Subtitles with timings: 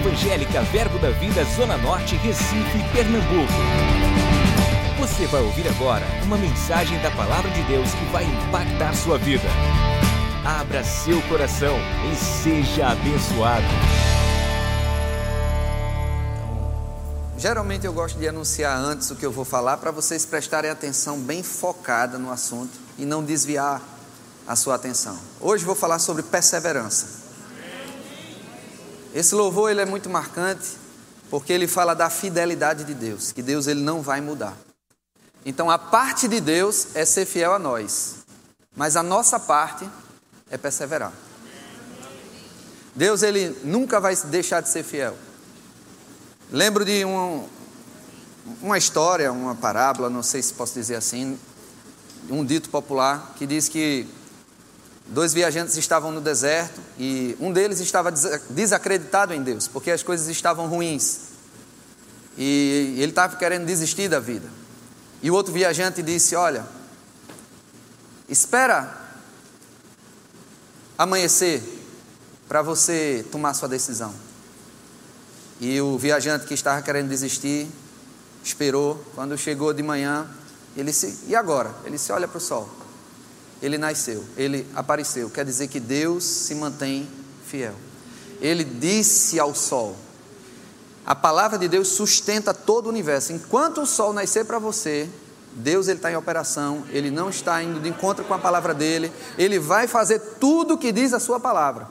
[0.00, 3.52] Evangélica Verbo da Vida Zona Norte, Recife, Pernambuco.
[4.98, 9.44] Você vai ouvir agora uma mensagem da Palavra de Deus que vai impactar sua vida.
[10.42, 11.76] Abra seu coração
[12.10, 13.66] e seja abençoado.
[17.36, 21.18] Geralmente eu gosto de anunciar antes o que eu vou falar para vocês prestarem atenção
[21.18, 23.82] bem focada no assunto e não desviar
[24.48, 25.18] a sua atenção.
[25.38, 27.19] Hoje vou falar sobre perseverança.
[29.14, 30.78] Esse louvor ele é muito marcante
[31.30, 34.56] porque ele fala da fidelidade de Deus, que Deus ele não vai mudar.
[35.44, 38.16] Então a parte de Deus é ser fiel a nós,
[38.76, 39.88] mas a nossa parte
[40.50, 41.12] é perseverar.
[42.94, 45.16] Deus ele nunca vai deixar de ser fiel.
[46.50, 47.48] Lembro de um,
[48.60, 51.38] uma história, uma parábola, não sei se posso dizer assim,
[52.28, 54.06] um dito popular que diz que
[55.10, 58.12] dois viajantes estavam no deserto e um deles estava
[58.48, 61.30] desacreditado em Deus, porque as coisas estavam ruins.
[62.38, 64.48] E ele estava querendo desistir da vida.
[65.20, 66.64] E o outro viajante disse: Olha,
[68.28, 68.98] espera
[70.96, 71.62] amanhecer
[72.48, 74.14] para você tomar sua decisão.
[75.60, 77.68] E o viajante que estava querendo desistir
[78.42, 79.04] esperou.
[79.14, 80.26] Quando chegou de manhã,
[80.76, 81.74] ele disse: E agora?
[81.84, 82.79] Ele disse: Olha para o sol
[83.62, 85.28] ele nasceu, ele apareceu.
[85.30, 87.08] Quer dizer que Deus se mantém
[87.46, 87.74] fiel.
[88.40, 89.96] Ele disse ao sol.
[91.04, 93.32] A palavra de Deus sustenta todo o universo.
[93.32, 95.08] Enquanto o sol nascer para você,
[95.52, 99.12] Deus ele está em operação, ele não está indo de encontro com a palavra dele,
[99.36, 101.88] ele vai fazer tudo o que diz a sua palavra.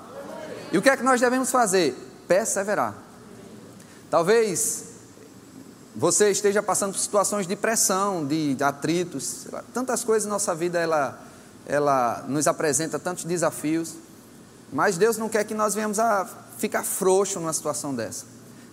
[0.72, 1.96] E o que é que nós devemos fazer?
[2.28, 2.96] Perseverar.
[4.10, 4.86] Talvez
[5.96, 11.29] você esteja passando por situações de pressão, de atritos, tantas coisas na nossa vida ela
[11.70, 13.94] ela nos apresenta tantos desafios,
[14.74, 18.26] mas Deus não quer que nós venhamos a ficar frouxo numa situação dessa,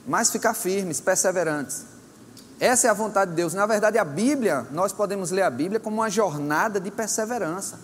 [0.06, 1.84] mas ficar firmes, perseverantes.
[2.58, 3.52] Essa é a vontade de Deus.
[3.52, 7.78] Na verdade, a Bíblia, nós podemos ler a Bíblia como uma jornada de perseverança.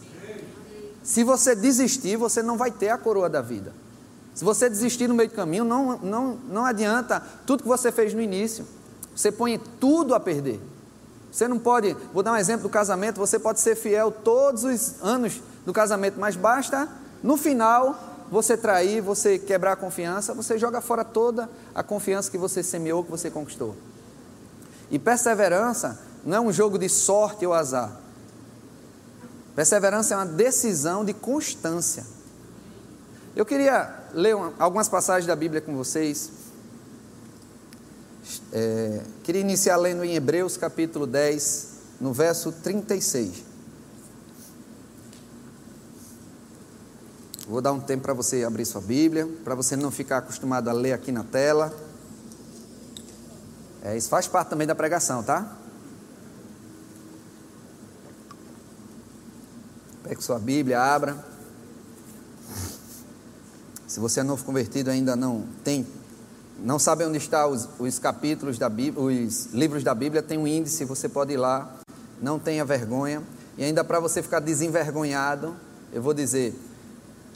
[1.03, 3.75] Se você desistir, você não vai ter a coroa da vida.
[4.35, 8.15] Se você desistir no meio do caminho, não, não, não adianta tudo que você fez
[8.15, 8.65] no início.
[9.15, 10.59] Você põe tudo a perder.
[11.33, 15.03] Você não pode, vou dar um exemplo do casamento, você pode ser fiel todos os
[15.03, 16.87] anos do casamento, mas basta
[17.23, 22.37] no final você trair, você quebrar a confiança, você joga fora toda a confiança que
[22.37, 23.75] você semeou, que você conquistou.
[24.91, 27.97] E perseverança não é um jogo de sorte ou azar.
[29.57, 32.05] Perseverança é uma decisão de constância.
[33.35, 36.31] Eu queria ler uma, algumas passagens da Bíblia com vocês.
[38.53, 41.69] É, queria iniciar lendo em Hebreus capítulo 10,
[42.01, 43.45] no verso 36.
[47.49, 50.73] Vou dar um tempo para você abrir sua Bíblia, para você não ficar acostumado a
[50.73, 51.75] ler aqui na tela.
[53.83, 55.59] É, isso faz parte também da pregação, tá?
[60.05, 61.25] Pegue sua Bíblia, abra.
[63.87, 65.87] Se você é novo convertido ainda não tem
[66.59, 70.47] não sabe onde estão os, os, capítulos da Bíblia, os livros da Bíblia, tem um
[70.47, 71.77] índice, você pode ir lá,
[72.21, 73.23] não tenha vergonha.
[73.59, 75.55] E ainda para você ficar desenvergonhado,
[75.93, 76.55] eu vou dizer,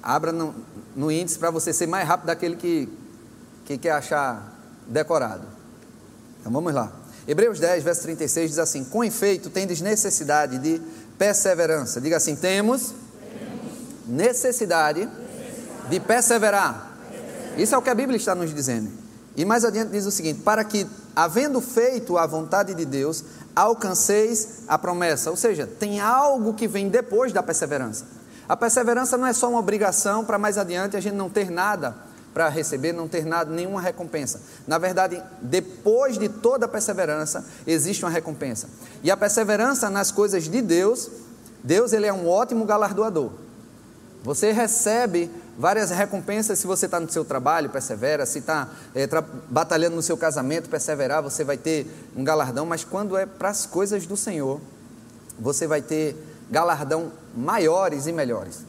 [0.02, 0.54] abra no,
[0.94, 2.88] no índice para você ser mais rápido daquele que,
[3.64, 4.54] que quer achar
[4.86, 5.42] decorado.
[6.40, 6.92] Então vamos lá.
[7.26, 10.80] Hebreus 10, verso 36 diz assim: Com efeito, tendes necessidade de
[11.18, 12.00] perseverança.
[12.00, 12.94] Diga assim: temos,
[14.06, 15.08] necessidade
[15.90, 16.96] de perseverar.
[17.58, 19.05] Isso é o que a Bíblia está nos dizendo.
[19.36, 23.22] E mais adiante diz o seguinte: para que, havendo feito a vontade de Deus,
[23.54, 25.30] alcanceis a promessa.
[25.30, 28.04] Ou seja, tem algo que vem depois da perseverança.
[28.48, 31.94] A perseverança não é só uma obrigação para mais adiante a gente não ter nada
[32.32, 34.42] para receber, não ter nada, nenhuma recompensa.
[34.66, 38.68] Na verdade, depois de toda a perseverança, existe uma recompensa.
[39.02, 41.10] E a perseverança nas coisas de Deus,
[41.64, 43.30] Deus ele é um ótimo galardoador.
[44.22, 49.08] Você recebe várias recompensas se você está no seu trabalho, persevera, se está é,
[49.48, 51.86] batalhando no seu casamento, perseverar, você vai ter
[52.16, 54.60] um galardão, mas quando é para as coisas do Senhor,
[55.38, 56.16] você vai ter
[56.50, 58.60] galardão maiores e melhores.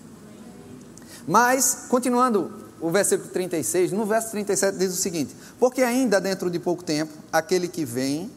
[1.28, 6.60] Mas, continuando o versículo 36, no verso 37 diz o seguinte: Porque ainda dentro de
[6.60, 8.32] pouco tempo, aquele que vem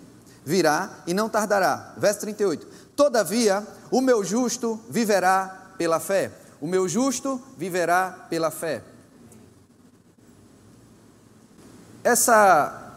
[0.45, 1.95] virá e não tardará.
[1.97, 2.67] Verso 38:
[2.97, 6.31] Todavia, o meu justo viverá pela fé.
[6.61, 8.83] O meu justo viverá pela fé.
[12.05, 12.93] Essa,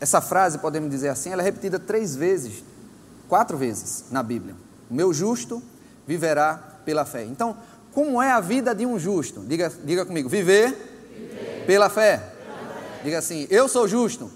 [0.00, 2.62] essa frase, podemos dizer assim, ela é repetida três vezes,
[3.28, 4.54] quatro vezes na Bíblia.
[4.90, 5.62] O meu justo
[6.06, 6.54] viverá
[6.84, 7.24] pela fé.
[7.24, 7.56] Então,
[7.92, 9.40] como é a vida de um justo?
[9.40, 11.64] Diga, diga comigo: viver, viver.
[11.66, 12.18] Pela, fé.
[12.18, 13.02] pela fé.
[13.04, 14.30] Diga assim: Eu sou justo,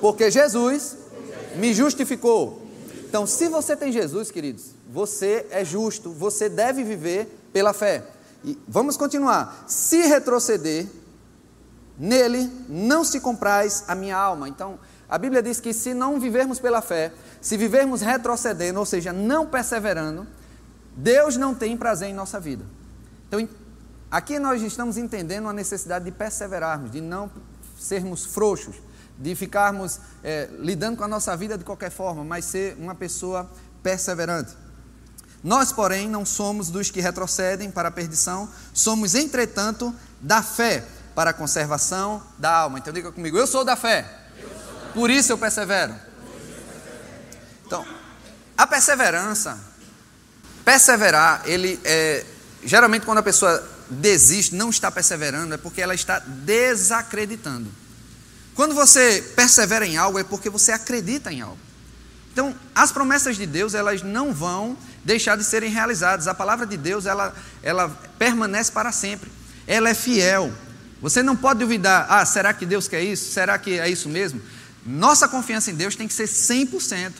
[0.00, 0.96] porque Jesus
[1.56, 2.62] me justificou.
[3.08, 8.04] Então, se você tem Jesus, queridos, você é justo, você deve viver pela fé.
[8.44, 9.64] E vamos continuar.
[9.66, 10.86] Se retroceder,
[11.98, 14.48] nele não se comprais a minha alma.
[14.48, 14.78] Então,
[15.08, 19.46] a Bíblia diz que se não vivermos pela fé, se vivermos retrocedendo, ou seja, não
[19.46, 20.26] perseverando,
[20.96, 22.64] Deus não tem prazer em nossa vida.
[23.28, 23.48] Então,
[24.10, 27.30] aqui nós estamos entendendo a necessidade de perseverarmos, de não
[27.78, 28.76] sermos frouxos,
[29.18, 33.50] de ficarmos é, lidando com a nossa vida de qualquer forma, mas ser uma pessoa
[33.82, 34.56] perseverante.
[35.42, 40.84] Nós, porém, não somos dos que retrocedem para a perdição, somos, entretanto, da fé
[41.14, 42.78] para a conservação da alma.
[42.78, 44.08] Então, diga comigo: eu sou da fé,
[44.94, 45.94] por isso eu persevero.
[47.66, 47.84] Então,
[48.56, 49.58] a perseverança,
[50.64, 52.24] perseverar, ele é,
[52.62, 57.70] geralmente quando a pessoa desiste, não está perseverando, é porque ela está desacreditando.
[58.54, 61.58] Quando você persevera em algo, é porque você acredita em algo.
[62.32, 66.28] Então, as promessas de Deus, elas não vão deixar de serem realizadas.
[66.28, 67.88] A palavra de Deus, ela, ela
[68.18, 69.30] permanece para sempre.
[69.66, 70.52] Ela é fiel.
[71.00, 73.32] Você não pode duvidar, ah, será que Deus quer isso?
[73.32, 74.40] Será que é isso mesmo?
[74.86, 77.12] Nossa confiança em Deus tem que ser 100%.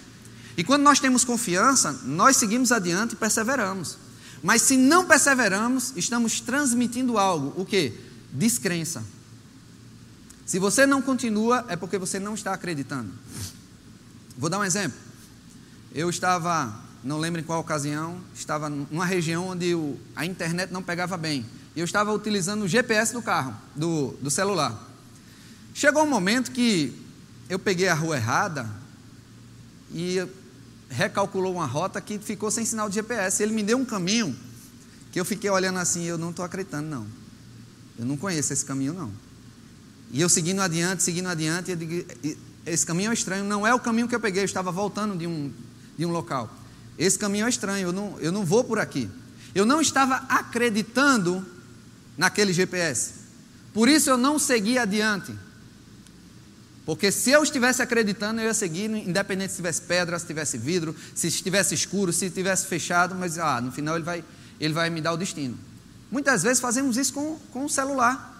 [0.57, 3.97] E quando nós temos confiança, nós seguimos adiante e perseveramos.
[4.43, 7.93] Mas se não perseveramos, estamos transmitindo algo, o que?
[8.33, 9.03] Descrença.
[10.45, 13.13] Se você não continua, é porque você não está acreditando.
[14.37, 14.99] Vou dar um exemplo.
[15.95, 20.83] Eu estava, não lembro em qual ocasião, estava numa região onde o, a internet não
[20.83, 21.45] pegava bem.
[21.75, 24.91] E eu estava utilizando o GPS do carro, do, do celular.
[25.75, 26.97] Chegou um momento que
[27.49, 28.71] eu peguei a rua errada
[29.91, 30.25] e
[30.89, 33.43] recalculou uma rota que ficou sem sinal de GPS.
[33.43, 34.37] Ele me deu um caminho
[35.11, 37.07] que eu fiquei olhando assim, eu não estou acreditando, não.
[37.99, 39.11] Eu não conheço esse caminho, não.
[40.11, 42.05] E eu seguindo adiante, seguindo adiante, eu digo,
[42.67, 45.27] esse caminho é estranho, não é o caminho que eu peguei, eu estava voltando de
[45.27, 45.51] um,
[45.97, 46.51] de um local.
[47.03, 49.11] Esse caminho é estranho, eu não, eu não vou por aqui.
[49.53, 51.45] Eu não estava acreditando
[52.17, 53.15] naquele GPS.
[53.75, 55.35] Por isso eu não segui adiante.
[56.87, 60.95] Porque se eu estivesse acreditando, eu ia seguir, independente se tivesse pedra, se tivesse vidro,
[61.13, 64.25] se estivesse escuro, se estivesse fechado, mas ah, no final ele vai,
[64.61, 65.59] ele vai me dar o destino.
[66.09, 68.31] Muitas vezes fazemos isso com, com o celular.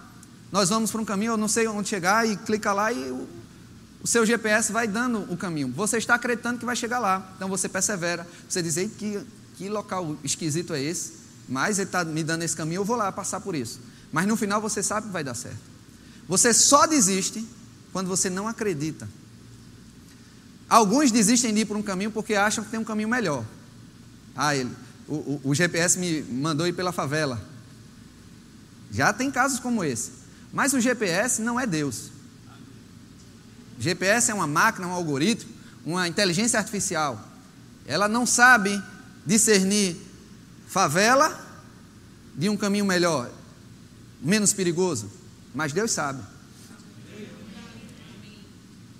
[0.53, 3.11] Nós vamos para um caminho, eu não sei onde chegar, e clica lá e
[4.03, 5.71] o, seu GPS vai dando o caminho.
[5.75, 8.27] Você está acreditando que vai chegar lá, então você persevera.
[8.47, 9.21] Você diz, que,
[9.55, 11.13] que local esquisito é esse?
[11.47, 13.79] Mas ele está me dando esse caminho, eu vou lá passar por isso.
[14.11, 15.57] Mas no final você sabe que vai dar certo.
[16.27, 17.45] Você só desiste
[17.91, 19.07] quando você não acredita.
[20.69, 23.45] Alguns desistem de ir por um caminho porque acham que tem um caminho melhor.
[24.35, 24.71] Ah, ele,
[25.07, 27.41] o, o, o GPS me mandou ir pela favela.
[28.91, 30.11] Já tem casos como esse.
[30.51, 32.12] Mas o GPS não é Deus.
[33.79, 35.51] GPS é uma máquina, um algoritmo,
[35.85, 37.19] uma inteligência artificial.
[37.85, 38.81] Ela não sabe
[39.25, 39.97] discernir
[40.67, 41.39] favela
[42.35, 43.29] de um caminho melhor,
[44.21, 45.09] menos perigoso,
[45.53, 46.23] mas Deus sabe.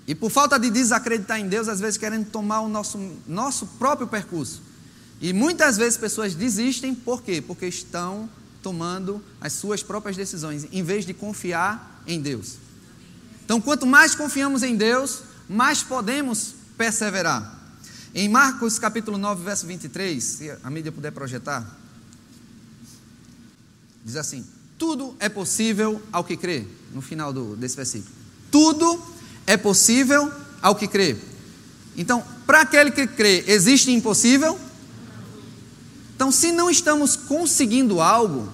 [0.06, 4.06] E por falta de desacreditar em Deus, às vezes querem tomar o nosso, nosso próprio
[4.06, 4.62] percurso.
[5.20, 7.40] E muitas vezes pessoas desistem, por quê?
[7.40, 8.28] Porque estão
[8.62, 12.58] tomando as suas próprias decisões, em vez de confiar em Deus.
[13.44, 17.62] Então, quanto mais confiamos em Deus, mais podemos perseverar.
[18.14, 21.66] Em Marcos capítulo 9, verso 23, se a mídia puder projetar,
[24.04, 24.46] diz assim:
[24.78, 28.10] Tudo é possível ao que crê, no final do, desse versículo.
[28.50, 29.02] Tudo
[29.46, 30.32] é possível
[30.62, 31.16] ao que crê.
[31.96, 34.58] Então, para aquele que crê, existe impossível?
[36.16, 38.50] Então, se não estamos conseguindo algo,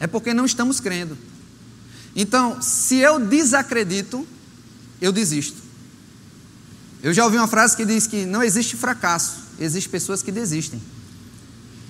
[0.00, 1.16] é porque não estamos crendo.
[2.14, 4.26] Então, se eu desacredito,
[5.00, 5.56] eu desisto.
[7.02, 10.80] Eu já ouvi uma frase que diz que não existe fracasso, existem pessoas que desistem.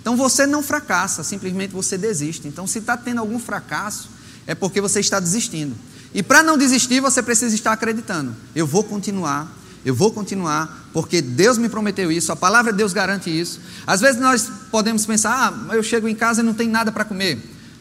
[0.01, 2.47] Então você não fracassa, simplesmente você desiste.
[2.49, 4.09] Então, se está tendo algum fracasso,
[4.47, 5.75] é porque você está desistindo.
[6.15, 8.35] E para não desistir, você precisa estar acreditando.
[8.55, 9.53] Eu vou continuar,
[9.85, 13.61] eu vou continuar, porque Deus me prometeu isso, a palavra de Deus garante isso.
[13.87, 17.05] Às vezes nós podemos pensar, ah, eu chego em casa e não tem nada para
[17.05, 17.39] comer.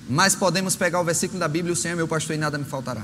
[0.10, 2.66] Mas podemos pegar o versículo da Bíblia: O Senhor é meu pastor e nada me
[2.66, 3.04] faltará.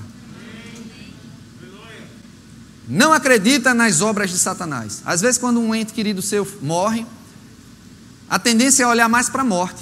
[2.88, 5.02] Não acredita nas obras de Satanás.
[5.06, 7.06] Às vezes, quando um ente querido seu morre,
[8.30, 9.82] a tendência é olhar mais para a morte.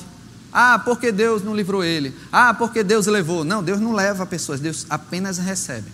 [0.52, 2.14] Ah, porque Deus não livrou ele.
[2.32, 3.44] Ah, porque Deus levou.
[3.44, 5.92] Não, Deus não leva pessoas, Deus apenas recebe.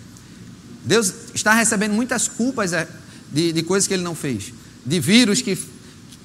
[0.84, 2.88] Deus está recebendo muitas culpas é,
[3.32, 4.52] de, de coisas que ele não fez,
[4.84, 5.58] de vírus que,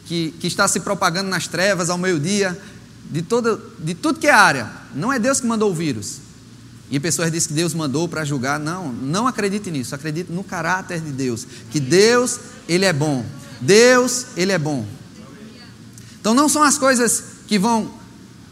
[0.06, 2.58] que, que está se propagando nas trevas ao meio-dia,
[3.10, 4.70] de, toda, de tudo que é área.
[4.94, 6.20] Não é Deus que mandou o vírus.
[6.90, 8.60] E pessoas dizem que Deus mandou para julgar.
[8.60, 9.96] Não, não acredite nisso.
[9.96, 11.46] Acredite no caráter de Deus.
[11.72, 13.26] Que Deus, Ele é bom.
[13.60, 14.86] Deus, Ele é bom.
[16.20, 17.92] Então não são as coisas que vão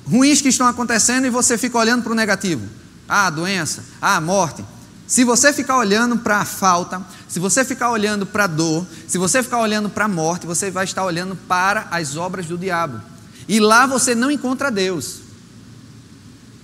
[0.06, 2.68] ruins que estão acontecendo e você fica olhando para o negativo.
[3.08, 4.64] Ah, doença, ah, morte.
[5.08, 9.18] Se você ficar olhando para a falta, se você ficar olhando para a dor, se
[9.18, 13.02] você ficar olhando para a morte, você vai estar olhando para as obras do diabo.
[13.48, 15.20] E lá você não encontra Deus.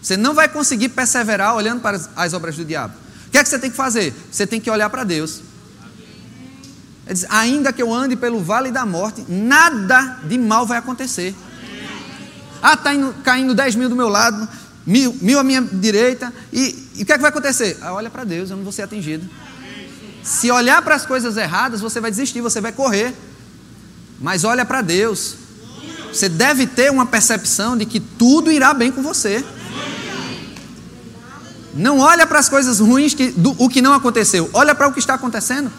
[0.01, 2.93] Você não vai conseguir perseverar olhando para as obras do diabo.
[3.27, 4.13] O que é que você tem que fazer?
[4.31, 5.41] Você tem que olhar para Deus.
[7.07, 11.35] Diz, ainda que eu ande pelo vale da morte, nada de mal vai acontecer.
[12.61, 12.91] Ah, está
[13.23, 14.47] caindo 10 mil do meu lado,
[14.85, 17.77] mil, mil à minha direita, e, e o que é que vai acontecer?
[17.81, 19.27] Ah, olha para Deus, eu não vou ser atingido.
[20.23, 23.15] Se olhar para as coisas erradas, você vai desistir, você vai correr.
[24.19, 25.35] Mas olha para Deus.
[26.11, 29.43] Você deve ter uma percepção de que tudo irá bem com você.
[31.73, 34.49] Não olha para as coisas ruins, que, do, o que não aconteceu.
[34.53, 35.71] Olha para o que está acontecendo.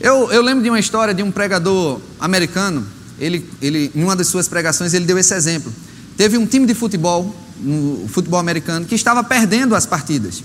[0.00, 2.86] Eu, eu lembro de uma história de um pregador americano.
[3.18, 5.72] Ele, ele, em uma das suas pregações, ele deu esse exemplo.
[6.16, 10.42] Teve um time de futebol, no futebol americano, que estava perdendo as partidas.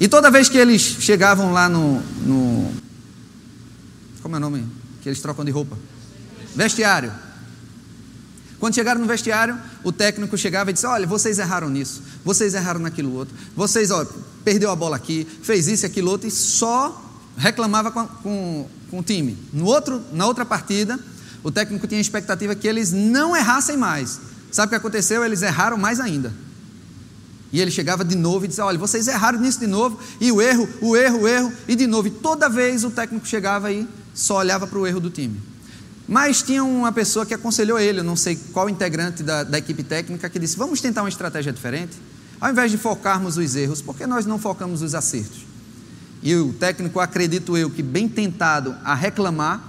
[0.00, 2.72] E toda vez que eles chegavam lá no, no
[4.22, 4.66] como é o nome?
[5.02, 5.76] Que eles trocam de roupa?
[6.54, 7.12] Vestiário.
[8.60, 12.78] Quando chegaram no vestiário, o técnico chegava e disse: Olha, vocês erraram nisso, vocês erraram
[12.78, 14.06] naquilo outro, vocês, ó,
[14.44, 18.98] perdeu a bola aqui, fez isso e aquilo outro, e só reclamava com, com, com
[18.98, 19.36] o time.
[19.50, 21.00] No outro, na outra partida,
[21.42, 24.20] o técnico tinha a expectativa que eles não errassem mais.
[24.52, 25.24] Sabe o que aconteceu?
[25.24, 26.30] Eles erraram mais ainda.
[27.50, 30.42] E ele chegava de novo e dizia: Olha, vocês erraram nisso de novo, e o
[30.42, 32.08] erro, o erro, o erro, e de novo.
[32.08, 35.40] E toda vez o técnico chegava e só olhava para o erro do time.
[36.10, 40.28] Mas tinha uma pessoa que aconselhou ele, não sei qual integrante da, da equipe técnica,
[40.28, 41.96] que disse: vamos tentar uma estratégia diferente.
[42.40, 45.46] Ao invés de focarmos os erros, por que nós não focamos os acertos?
[46.20, 49.62] E o técnico, acredito eu, que bem tentado a reclamar,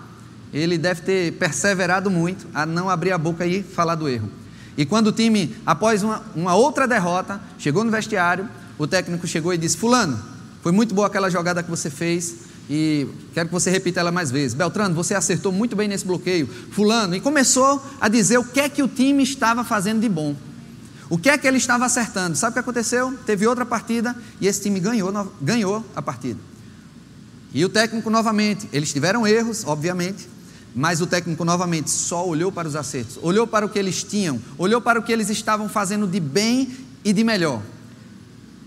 [0.52, 4.28] ele deve ter perseverado muito a não abrir a boca e falar do erro.
[4.76, 9.54] E quando o time, após uma, uma outra derrota, chegou no vestiário, o técnico chegou
[9.54, 10.20] e disse: Fulano,
[10.64, 12.34] foi muito boa aquela jogada que você fez,
[12.74, 14.54] e quero que você repita ela mais vezes.
[14.54, 16.48] Beltrano, você acertou muito bem nesse bloqueio.
[16.48, 20.34] Fulano, e começou a dizer o que é que o time estava fazendo de bom.
[21.10, 22.38] O que é que ele estava acertando?
[22.38, 23.14] Sabe o que aconteceu?
[23.26, 25.12] Teve outra partida e esse time ganhou,
[25.42, 26.40] ganhou a partida.
[27.54, 30.30] E o técnico novamente, eles tiveram erros, obviamente,
[30.74, 34.40] mas o técnico novamente só olhou para os acertos, olhou para o que eles tinham,
[34.58, 36.72] olhou para o que eles estavam fazendo de bem
[37.04, 37.62] e de melhor.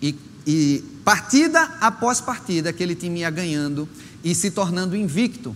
[0.02, 0.14] E,
[0.46, 3.86] e Partida após partida, aquele time ia ganhando
[4.22, 5.54] e se tornando invicto.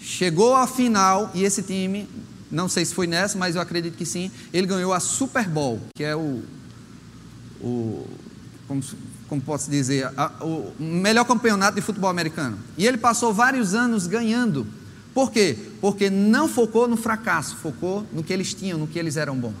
[0.00, 2.08] Chegou à final e esse time,
[2.50, 5.80] não sei se foi nessa, mas eu acredito que sim, ele ganhou a Super Bowl,
[5.94, 6.42] que é o,
[7.60, 8.06] o
[8.66, 8.82] como,
[9.28, 12.58] como posso dizer, a, o melhor campeonato de futebol americano.
[12.78, 14.66] E ele passou vários anos ganhando.
[15.12, 15.56] Por quê?
[15.80, 19.54] Porque não focou no fracasso, focou no que eles tinham, no que eles eram bons.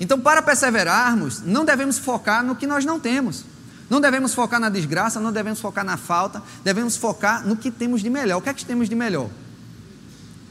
[0.00, 3.44] Então, para perseverarmos, não devemos focar no que nós não temos.
[3.88, 8.02] Não devemos focar na desgraça, não devemos focar na falta, devemos focar no que temos
[8.02, 8.38] de melhor.
[8.38, 9.30] O que é que temos de melhor?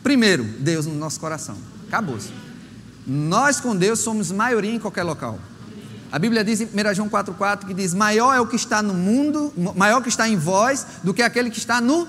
[0.04, 1.58] Primeiro, Deus no nosso coração.
[1.88, 2.32] Acabou-se.
[3.06, 5.40] Nós com Deus somos maioria em qualquer local.
[6.12, 8.94] A Bíblia diz em 1 João 4,4 que diz: Maior é o que está no
[8.94, 12.08] mundo, maior que está em vós, do que aquele que está no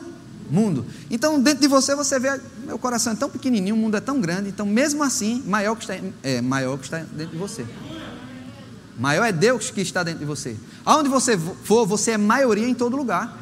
[0.50, 0.86] mundo.
[1.10, 4.20] Então, dentro de você, você vê, meu coração é tão pequenininho, o mundo é tão
[4.20, 7.66] grande, então, mesmo assim, maior que está, é, maior que está dentro de você.
[8.98, 10.56] Maior é Deus que está dentro de você.
[10.84, 13.38] Aonde você for, você é maioria em todo lugar.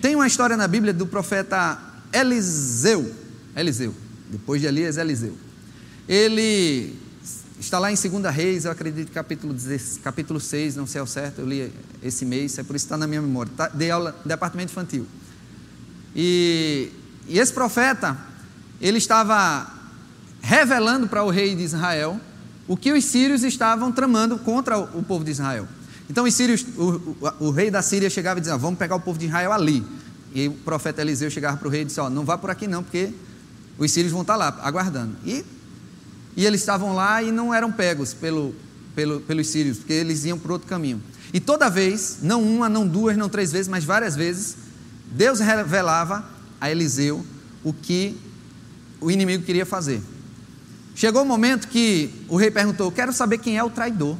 [0.00, 1.78] Tem uma história na Bíblia do profeta
[2.12, 3.14] Eliseu.
[3.54, 3.94] Eliseu.
[4.30, 5.36] Depois de Elias, Eliseu.
[6.08, 6.96] Ele
[7.60, 11.40] está lá em 2 Reis, eu acredito, capítulo, 16, capítulo 6, não sei ao certo,
[11.40, 13.52] eu li esse mês, é por isso que está na minha memória.
[13.56, 15.06] Tá, dei aula departamento infantil.
[16.16, 16.90] E,
[17.28, 18.18] e esse profeta,
[18.80, 19.70] ele estava
[20.40, 22.20] revelando para o rei de Israel
[22.72, 25.68] o que os sírios estavam tramando contra o povo de Israel.
[26.08, 29.00] Então os sírios, o, o, o rei da Síria chegava e dizia: Vamos pegar o
[29.00, 29.84] povo de Israel ali.
[30.34, 32.82] E o profeta Eliseu chegava para o rei e disse: não vá por aqui não,
[32.82, 33.12] porque
[33.76, 35.14] os sírios vão estar lá aguardando.
[35.22, 35.44] E,
[36.34, 38.54] e eles estavam lá e não eram pegos pelo,
[38.94, 41.02] pelo, pelos sírios, porque eles iam por outro caminho.
[41.30, 44.56] E toda vez, não uma, não duas, não três vezes, mas várias vezes,
[45.10, 46.24] Deus revelava
[46.58, 47.22] a Eliseu
[47.62, 48.16] o que
[48.98, 50.00] o inimigo queria fazer.
[50.94, 54.16] Chegou o um momento que o rei perguntou: Quero saber quem é o traidor.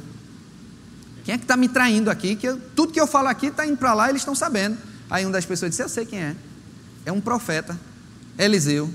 [1.23, 2.35] Quem é que está me traindo aqui?
[2.35, 4.77] Que eu, tudo que eu falo aqui está indo para lá, eles estão sabendo.
[5.09, 6.35] Aí uma das pessoas disse: Eu sei quem é.
[7.05, 7.79] É um profeta,
[8.37, 8.89] Eliseu.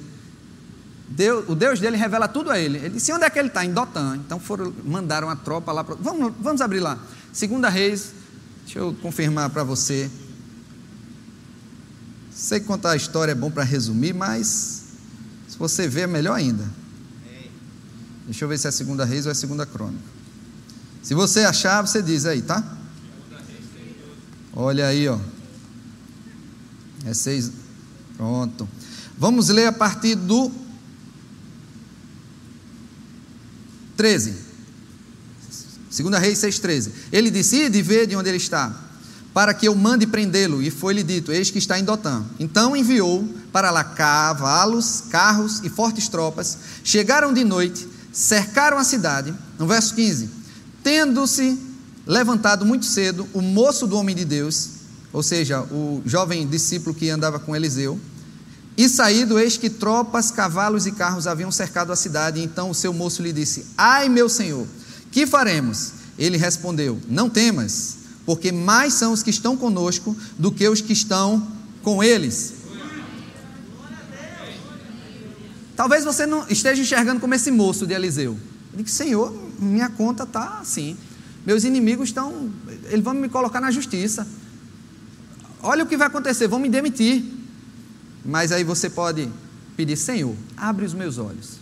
[1.08, 2.78] Deus, o Deus dele revela tudo a ele.
[2.78, 3.64] Ele disse: Onde é que ele está?
[3.64, 4.16] Em Dotã.
[4.16, 5.82] Então foram, mandaram a tropa lá.
[5.82, 6.98] Vamos, vamos abrir lá.
[7.32, 8.12] Segunda Reis,
[8.68, 10.10] Deixa eu confirmar para você.
[12.30, 14.82] Sei que contar a história é bom para resumir, mas
[15.48, 16.68] se você ver é melhor ainda.
[18.28, 20.04] Deixa eu ver se é a segunda reis ou é a segunda crônica.
[21.02, 22.62] Se você achar, você diz aí, tá?
[24.52, 25.18] Olha aí, ó.
[27.06, 27.50] É seis.
[28.18, 28.68] Pronto.
[29.16, 30.52] Vamos ler a partir do
[33.96, 34.34] 13.
[35.88, 36.90] Segunda Reis 6,13.
[37.10, 38.78] Ele disse: ver de onde ele está,
[39.32, 40.62] para que eu mande prendê-lo.
[40.62, 42.26] E foi-lhe dito: Eis que está em Dotã.
[42.38, 46.58] Então enviou para lá cavalos, carros e fortes tropas.
[46.84, 49.32] Chegaram de noite, cercaram a cidade.
[49.58, 50.28] No verso 15:
[50.82, 51.56] Tendo-se
[52.04, 54.70] levantado muito cedo, o moço do homem de Deus,
[55.12, 58.00] ou seja, o jovem discípulo que andava com Eliseu,
[58.76, 62.42] e saído, eis que tropas, cavalos e carros haviam cercado a cidade.
[62.42, 64.66] Então o seu moço lhe disse: Ai, meu senhor,
[65.12, 65.92] que faremos?
[66.18, 70.92] Ele respondeu: Não temas, porque mais são os que estão conosco do que os que
[70.92, 71.46] estão
[71.84, 72.54] com eles.
[75.78, 78.36] Talvez você não esteja enxergando como esse moço de Eliseu.
[78.74, 80.96] Ele disse: Senhor, minha conta está assim.
[81.46, 82.50] Meus inimigos estão.
[82.86, 84.26] Eles vão me colocar na justiça.
[85.62, 87.24] Olha o que vai acontecer, vão me demitir.
[88.24, 89.28] Mas aí você pode
[89.76, 91.60] pedir: Senhor, abre os meus olhos.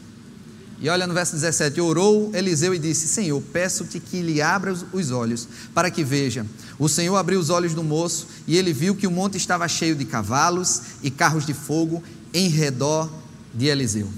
[0.80, 5.10] E olha no verso 17: Orou Eliseu e disse: Senhor, peço-te que lhe abra os
[5.10, 6.46] olhos, para que veja.
[6.78, 9.94] O Senhor abriu os olhos do moço, e ele viu que o monte estava cheio
[9.94, 13.10] de cavalos e carros de fogo em redor
[13.56, 14.08] de Eliseu.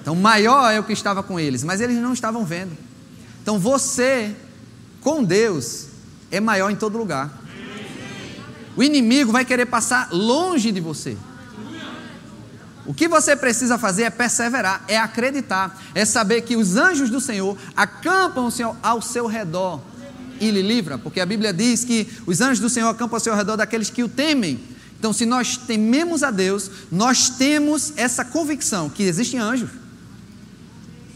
[0.00, 2.76] Então, maior é o que estava com eles, mas eles não estavam vendo.
[3.42, 4.34] Então, você,
[5.00, 5.86] com Deus,
[6.30, 7.38] é maior em todo lugar.
[8.76, 11.16] O inimigo vai querer passar longe de você.
[12.86, 17.20] O que você precisa fazer é perseverar, é acreditar, é saber que os anjos do
[17.20, 18.48] Senhor acampam
[18.82, 19.80] ao seu redor
[20.40, 23.34] e lhe livra, porque a Bíblia diz que os anjos do Senhor acampam ao seu
[23.34, 24.58] redor daqueles que o temem.
[25.00, 29.70] Então, se nós tememos a Deus, nós temos essa convicção que existem anjos.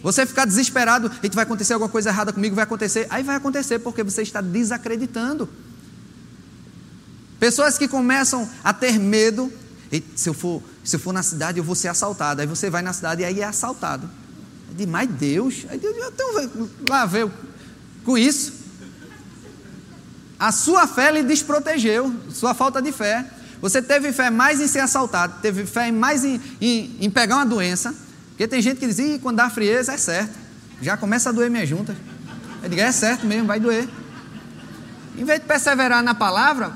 [0.03, 3.07] Você ficar desesperado, e vai acontecer alguma coisa errada comigo, vai acontecer.
[3.11, 5.47] Aí vai acontecer porque você está desacreditando.
[7.39, 9.53] Pessoas que começam a ter medo,
[10.17, 12.41] se eu for, se eu for na cidade eu vou ser assaltado.
[12.41, 14.09] Aí você vai na cidade e aí é assaltado.
[14.75, 17.31] De mais Deus, aí Deus então, lá ver
[18.03, 18.65] com isso.
[20.39, 23.31] A sua fé lhe desprotegeu, sua falta de fé.
[23.65, 27.47] Você teve fé mais em ser assaltado, teve fé mais em, em, em pegar uma
[27.47, 27.95] doença.
[28.29, 30.39] Porque tem gente que diz, quando dá frieza é certo.
[30.83, 31.97] Já começa a doer minha junta.
[32.63, 33.89] Eu digo, é certo mesmo, vai doer.
[35.17, 36.73] Em vez de perseverar na palavra,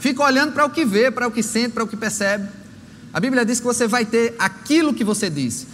[0.00, 2.48] fica olhando para o que vê, para o que sente, para o que percebe.
[3.14, 5.64] A Bíblia diz que você vai ter aquilo que você diz.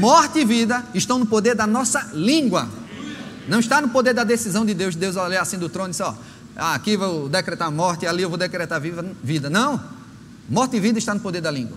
[0.00, 2.66] Morte e vida estão no poder da nossa língua.
[3.46, 4.96] Não está no poder da decisão de Deus.
[4.96, 6.14] Deus olhar assim do trono e dizer: ó,
[6.56, 9.50] aqui vou decretar morte, ali eu vou decretar vida.
[9.50, 9.97] Não.
[10.48, 11.76] Morte e vida está no poder da língua.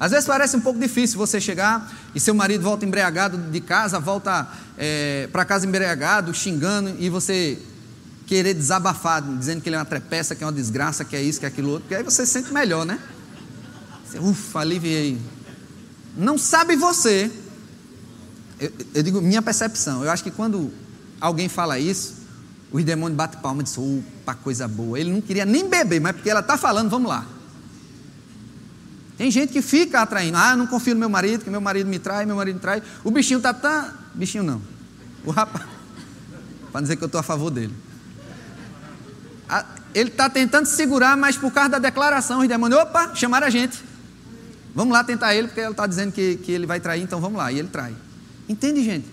[0.00, 4.00] Às vezes parece um pouco difícil você chegar e seu marido volta embriagado de casa,
[4.00, 7.56] volta é, para casa embriagado, xingando, e você
[8.26, 11.38] querer desabafar, dizendo que ele é uma trepeça, que é uma desgraça, que é isso,
[11.38, 12.98] que é aquilo outro, porque aí você se sente melhor, né?
[14.04, 15.20] Você, ufa, aliviei.
[16.16, 17.30] Não sabe você.
[18.58, 20.72] Eu, eu, digo, minha percepção, eu acho que quando
[21.20, 22.14] alguém fala isso,
[22.72, 24.98] os demônios batem palma e dizem, opa, coisa boa.
[24.98, 27.24] Ele não queria nem beber, mas porque ela está falando, vamos lá.
[29.22, 32.00] Tem gente que fica atraindo, ah, não confio no meu marido, que meu marido me
[32.00, 32.82] trai, meu marido me trai.
[33.04, 33.88] O bichinho está tão.
[34.12, 34.60] Bichinho não.
[35.24, 35.64] O rapaz.
[36.72, 37.72] Para dizer que eu estou a favor dele
[39.94, 43.78] ele está tentando segurar, mas por causa da declaração, os demônios, opa, chamaram a gente.
[44.74, 47.38] Vamos lá tentar ele, porque ele está dizendo que, que ele vai trair, então vamos
[47.38, 47.52] lá.
[47.52, 47.94] E ele trai.
[48.48, 49.06] Entende, gente?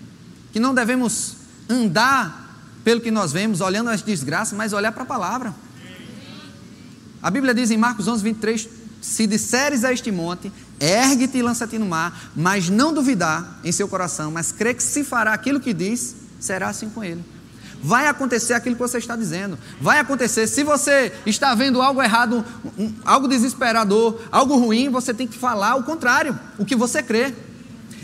[0.52, 1.36] Que não devemos
[1.68, 5.54] andar pelo que nós vemos, olhando as desgraças, mas olhar para a palavra.
[7.22, 11.78] A Bíblia diz em Marcos 11, 23: Se disseres a este monte, ergue-te e lança-te
[11.78, 15.72] no mar, mas não duvidar em seu coração, mas crê que se fará aquilo que
[15.72, 17.24] diz, será assim com ele
[17.82, 19.58] vai acontecer aquilo que você está dizendo.
[19.80, 20.46] Vai acontecer.
[20.46, 22.44] Se você está vendo algo errado,
[22.78, 27.32] um, algo desesperador, algo ruim, você tem que falar o contrário, o que você crê.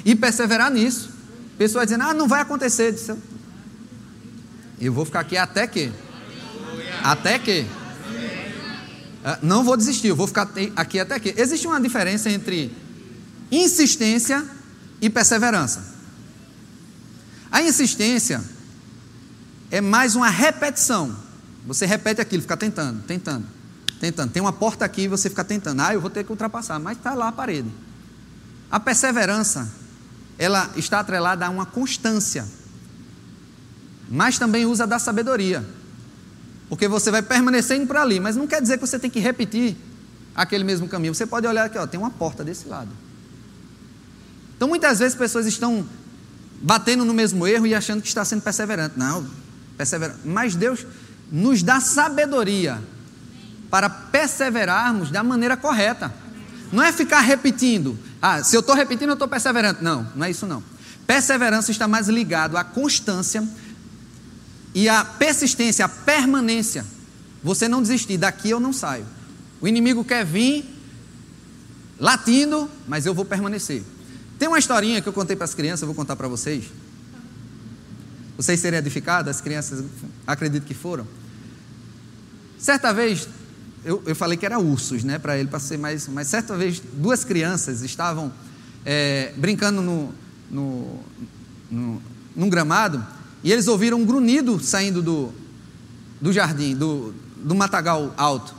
[0.04, 1.11] E perseverar nisso.
[1.59, 2.94] Pessoas dizendo, ah, não vai acontecer.
[4.80, 5.92] Eu vou ficar aqui até que.
[7.02, 7.66] Até que.
[9.29, 11.35] Ah, não vou desistir, eu vou ficar aqui até que.
[11.37, 12.73] Existe uma diferença entre
[13.51, 14.47] insistência
[15.01, 15.85] e perseverança.
[17.51, 18.41] A insistência
[19.69, 21.17] é mais uma repetição.
[21.67, 23.45] Você repete aquilo, fica tentando, tentando,
[23.99, 24.31] tentando.
[24.31, 25.83] Tem uma porta aqui e você fica tentando.
[25.83, 27.69] Ah, eu vou ter que ultrapassar, mas está lá a parede.
[28.71, 29.69] A perseverança,
[30.39, 32.47] ela está atrelada a uma constância,
[34.09, 35.67] mas também usa da sabedoria.
[36.68, 39.76] Porque você vai permanecendo por ali, mas não quer dizer que você tem que repetir
[40.35, 41.14] aquele mesmo caminho.
[41.14, 42.90] Você pode olhar aqui, ó, tem uma porta desse lado.
[44.57, 45.87] Então muitas vezes pessoas estão
[46.61, 48.98] batendo no mesmo erro e achando que está sendo perseverante.
[48.98, 49.26] Não,
[49.76, 50.20] perseverante.
[50.24, 50.87] Mas Deus
[51.31, 52.81] nos dá sabedoria
[53.70, 56.12] para perseverarmos da maneira correta.
[56.72, 57.98] Não é ficar repetindo.
[58.20, 59.83] Ah, se eu estou repetindo, eu estou perseverante.
[59.83, 60.62] Não, não é isso não.
[61.07, 63.46] Perseverança está mais ligado à constância
[64.77, 66.85] e à persistência, à permanência.
[67.43, 69.07] Você não desistir, daqui eu não saio.
[69.59, 70.67] O inimigo quer vir
[71.99, 73.83] latindo, mas eu vou permanecer.
[74.39, 76.67] Tem uma historinha que eu contei para as crianças, eu vou contar para vocês.
[78.37, 79.83] Vocês serem edificados, as crianças
[80.27, 81.09] acredito que foram.
[82.59, 83.27] Certa vez,
[83.83, 86.07] eu, eu falei que era ursos, né, para ele, para ser mais.
[86.07, 88.31] Mas certa vez, duas crianças estavam
[88.85, 90.12] é, brincando no,
[90.51, 91.01] no,
[91.71, 92.03] no,
[92.37, 93.15] num gramado
[93.46, 95.32] e eles ouviram um grunhido saindo do,
[96.20, 98.52] do jardim, do, do matagal alto.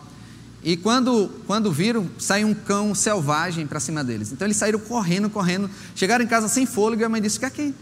[0.63, 4.31] E quando, quando viram, saiu um cão selvagem para cima deles.
[4.31, 7.41] Então eles saíram correndo, correndo, chegaram em casa sem fôlego e a mãe disse: O
[7.41, 7.73] que é que, o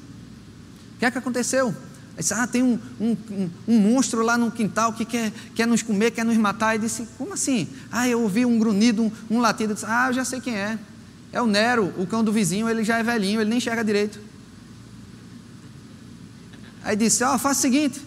[0.97, 1.75] que, é que aconteceu?
[2.17, 5.83] disse, ah, tem um, um, um, um, monstro lá no quintal que quer, quer nos
[5.83, 6.75] comer, quer nos matar.
[6.75, 7.67] E disse, como assim?
[7.91, 9.75] Ah, eu ouvi um grunhido, um, um latido.
[9.75, 10.79] disse, ah, eu já sei quem é.
[11.31, 14.19] É o Nero, o cão do vizinho, ele já é velhinho, ele nem enxerga direito.
[16.85, 17.99] Aí disse, ó, oh, faça o seguinte,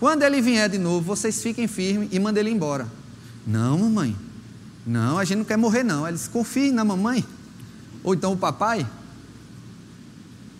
[0.00, 2.88] quando ele vier de novo, vocês fiquem firmes e mandem ele embora.
[3.46, 4.16] Não, mamãe.
[4.84, 6.06] Não, a gente não quer morrer, não.
[6.06, 7.24] Eles confiem na mamãe.
[8.02, 8.84] Ou então o papai.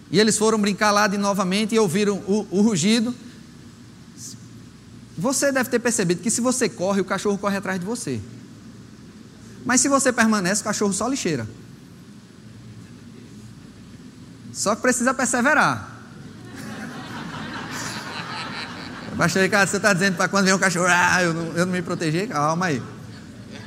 [0.08, 3.12] E eles foram brincar lá de novamente e ouviram o, o rugido.
[5.16, 8.20] Você deve ter percebido que se você corre, o cachorro corre atrás de você.
[9.66, 11.48] Mas se você permanece, o cachorro só lixeira.
[14.52, 15.97] Só que precisa perseverar.
[19.18, 21.72] Pastor Ricardo, você está dizendo para quando vem um cachorro, ah, eu não, eu não
[21.72, 22.28] me protegi?
[22.28, 22.80] Calma aí.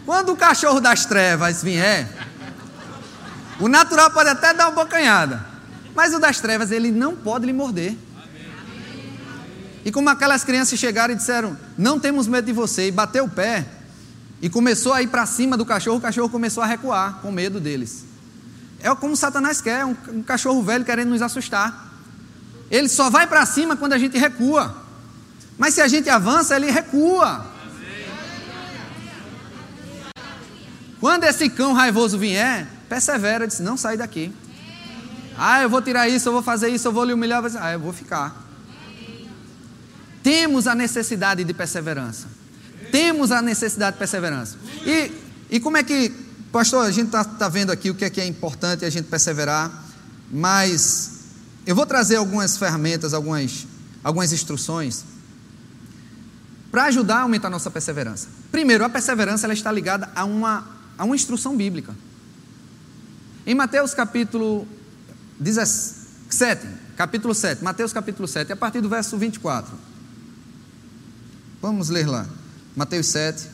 [0.05, 2.07] Quando o cachorro das trevas vier,
[3.59, 5.45] o natural pode até dar uma bocanhada.
[5.93, 7.97] Mas o das trevas, ele não pode lhe morder.
[9.83, 13.29] E como aquelas crianças chegaram e disseram: Não temos medo de você, e bateu o
[13.29, 13.65] pé,
[14.41, 17.59] e começou a ir para cima do cachorro, o cachorro começou a recuar com medo
[17.59, 18.05] deles.
[18.79, 21.91] É como Satanás quer, um, um cachorro velho querendo nos assustar.
[22.69, 24.80] Ele só vai para cima quando a gente recua.
[25.61, 27.45] Mas se a gente avança, ele recua.
[30.99, 34.33] Quando esse cão raivoso vier, persevera, diz: Não sai daqui.
[35.37, 37.43] Ah, eu vou tirar isso, eu vou fazer isso, eu vou lhe humilhar.
[37.59, 38.43] Ah, eu vou ficar.
[40.23, 42.25] Temos a necessidade de perseverança.
[42.91, 44.57] Temos a necessidade de perseverança.
[44.83, 45.11] E,
[45.47, 46.09] e como é que,
[46.51, 49.05] pastor, a gente está tá vendo aqui o que é que é importante a gente
[49.05, 49.71] perseverar,
[50.31, 51.19] mas
[51.67, 53.67] eu vou trazer algumas ferramentas, algumas,
[54.03, 55.11] algumas instruções
[56.71, 58.29] para ajudar a aumentar a nossa perseverança.
[58.51, 61.93] Primeiro, a perseverança ela está ligada a uma, a uma instrução bíblica.
[63.45, 64.65] Em Mateus capítulo
[65.39, 69.73] 17, capítulo 7, Mateus capítulo 7, a partir do verso 24.
[71.61, 72.25] Vamos ler lá.
[72.75, 73.50] Mateus 7.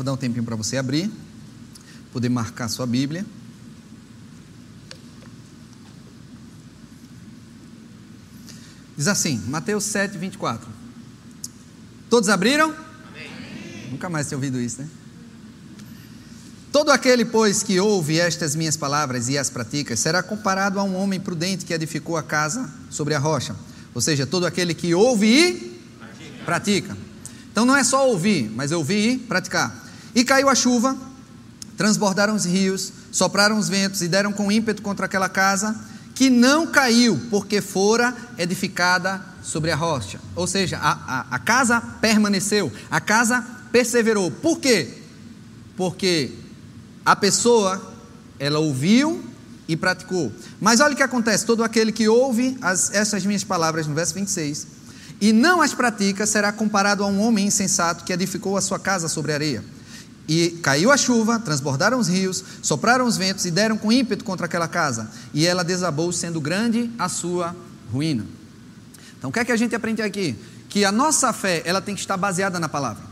[0.00, 1.12] Vou dar um tempinho para você abrir,
[2.10, 3.22] poder marcar sua Bíblia.
[8.96, 10.66] Diz assim, Mateus 7, 24.
[12.08, 12.70] Todos abriram?
[12.70, 13.90] Amém.
[13.90, 14.88] Nunca mais tinha ouvido isso, né?
[16.72, 20.96] Todo aquele, pois, que ouve estas minhas palavras e as pratica, será comparado a um
[20.96, 23.54] homem prudente que edificou a casa sobre a rocha.
[23.94, 25.52] Ou seja, todo aquele que ouve e
[25.98, 26.44] pratica.
[26.46, 26.98] pratica.
[27.52, 29.89] Então não é só ouvir, mas ouvir e praticar.
[30.14, 30.96] E caiu a chuva,
[31.76, 35.74] transbordaram os rios, sopraram os ventos e deram com ímpeto contra aquela casa
[36.14, 40.20] que não caiu, porque fora edificada sobre a rocha.
[40.36, 43.42] Ou seja, a, a, a casa permaneceu, a casa
[43.72, 44.30] perseverou.
[44.30, 44.98] Por quê?
[45.76, 46.32] Porque
[47.04, 47.94] a pessoa,
[48.38, 49.24] ela ouviu
[49.66, 50.30] e praticou.
[50.60, 54.12] Mas olha o que acontece: todo aquele que ouve as, essas minhas palavras no verso
[54.14, 54.66] 26
[55.20, 59.06] e não as pratica, será comparado a um homem insensato que edificou a sua casa
[59.06, 59.62] sobre areia.
[60.32, 64.46] E caiu a chuva, transbordaram os rios, sopraram os ventos e deram com ímpeto contra
[64.46, 65.10] aquela casa.
[65.34, 67.56] E ela desabou, sendo grande a sua
[67.92, 68.24] ruína.
[69.18, 70.36] Então, o que é que a gente aprende aqui?
[70.68, 73.02] Que a nossa fé, ela tem que estar baseada na palavra.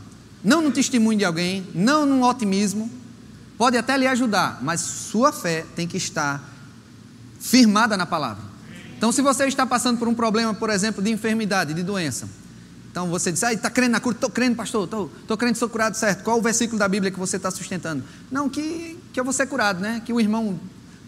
[0.41, 2.89] Não no testemunho de alguém, não no otimismo.
[3.57, 6.41] Pode até lhe ajudar, mas sua fé tem que estar
[7.37, 8.45] firmada na palavra.
[8.97, 12.29] Então, se você está passando por um problema, por exemplo, de enfermidade, de doença,
[12.91, 14.15] Então você diz, ah, está crendo na cura?
[14.15, 14.83] Estou crendo, pastor,
[15.21, 16.23] estou crendo que sou curado, certo.
[16.23, 18.03] Qual o versículo da Bíblia que você está sustentando?
[18.31, 20.01] Não, que, que eu vou ser curado, né?
[20.03, 20.59] Que o irmão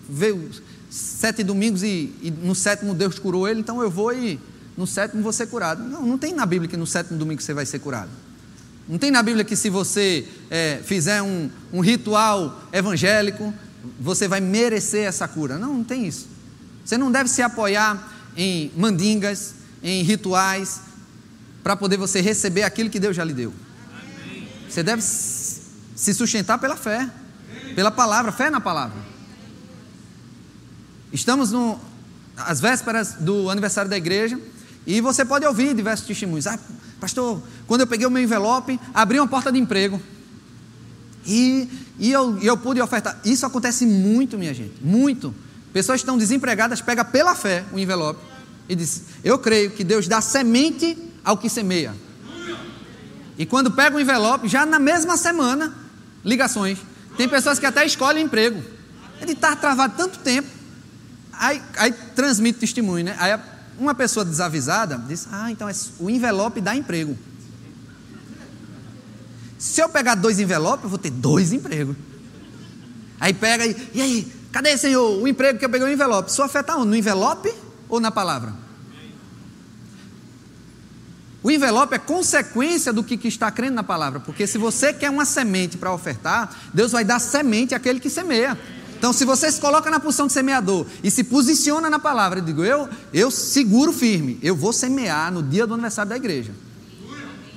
[0.08, 0.50] veio
[0.89, 4.39] sete domingos e, e no sétimo Deus curou ele, então eu vou e
[4.78, 5.84] no sétimo vou ser curado.
[5.84, 8.10] Não, não tem na Bíblia que no sétimo domingo você vai ser curado.
[8.88, 13.54] Não tem na Bíblia que se você é, fizer um, um ritual evangélico,
[14.00, 15.58] você vai merecer essa cura.
[15.58, 16.28] Não, não tem isso.
[16.84, 20.82] Você não deve se apoiar em mandingas, em rituais,
[21.63, 23.54] para poder você receber aquilo que Deus já lhe deu.
[24.69, 27.10] Você deve se sustentar pela fé,
[27.76, 28.97] pela palavra, fé na palavra.
[31.12, 31.80] Estamos no,
[32.38, 34.39] às vésperas do aniversário da igreja
[34.88, 36.47] e você pode ouvir diversos testemunhos.
[36.47, 36.58] Ah,
[37.00, 40.02] pastor, quando eu peguei o meu envelope, abri uma porta de emprego
[41.26, 41.69] e,
[42.00, 43.19] e eu, eu pude ofertar.
[43.24, 45.34] Isso acontece muito, minha gente, muito.
[45.74, 48.19] Pessoas estão desempregadas, pega pela fé o envelope
[48.67, 51.93] e diz: Eu creio que Deus dá semente ao que semeia.
[53.38, 55.73] E quando pega o envelope, já na mesma semana,
[56.23, 56.79] ligações.
[57.17, 58.62] Tem pessoas que até escolhem emprego.
[59.19, 60.47] Ele está travado tanto tempo.
[61.34, 63.15] Aí, aí transmite testemunho, né?
[63.19, 63.38] Aí
[63.79, 67.17] uma pessoa desavisada diz: Ah, então é o envelope dá emprego.
[69.57, 71.95] Se eu pegar dois envelopes, eu vou ter dois empregos.
[73.19, 76.31] Aí pega e, e aí, cadê, Senhor, o emprego que eu peguei no envelope?
[76.31, 76.88] Sua fé está onde?
[76.88, 77.53] No envelope
[77.88, 78.53] ou na palavra?
[81.43, 85.25] O envelope é consequência do que, está crendo na palavra, porque se você quer uma
[85.25, 88.58] semente para ofertar, Deus vai dar semente àquele que semeia.
[88.97, 92.43] Então, se você se coloca na posição de semeador e se posiciona na palavra, eu
[92.45, 96.54] digo, eu, eu seguro firme, eu vou semear no dia do aniversário da igreja.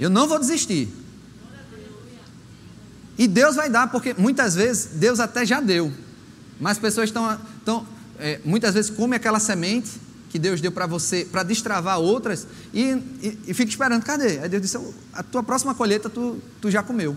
[0.01, 0.89] Eu não vou desistir.
[3.19, 5.93] E Deus vai dar, porque muitas vezes Deus até já deu,
[6.59, 7.87] mas pessoas estão, estão
[8.19, 9.91] é, muitas vezes comem aquela semente
[10.35, 12.83] que Deus deu para você, para destravar outras, e,
[13.23, 14.41] e, e, fica esperando, cadê?
[14.41, 14.77] Aí Deus disse,
[15.13, 17.17] a tua próxima colheita tu, tu já comeu.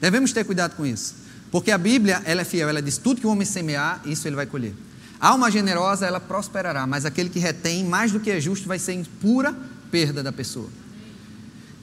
[0.00, 1.16] Devemos ter cuidado com isso,
[1.50, 4.36] porque a Bíblia ela é fiel, ela diz, tudo que o homem semear, isso ele
[4.36, 4.72] vai colher.
[5.20, 8.78] A alma generosa, ela prosperará, mas aquele que retém mais do que é justo vai
[8.78, 9.52] ser em pura
[9.90, 10.68] perda da pessoa.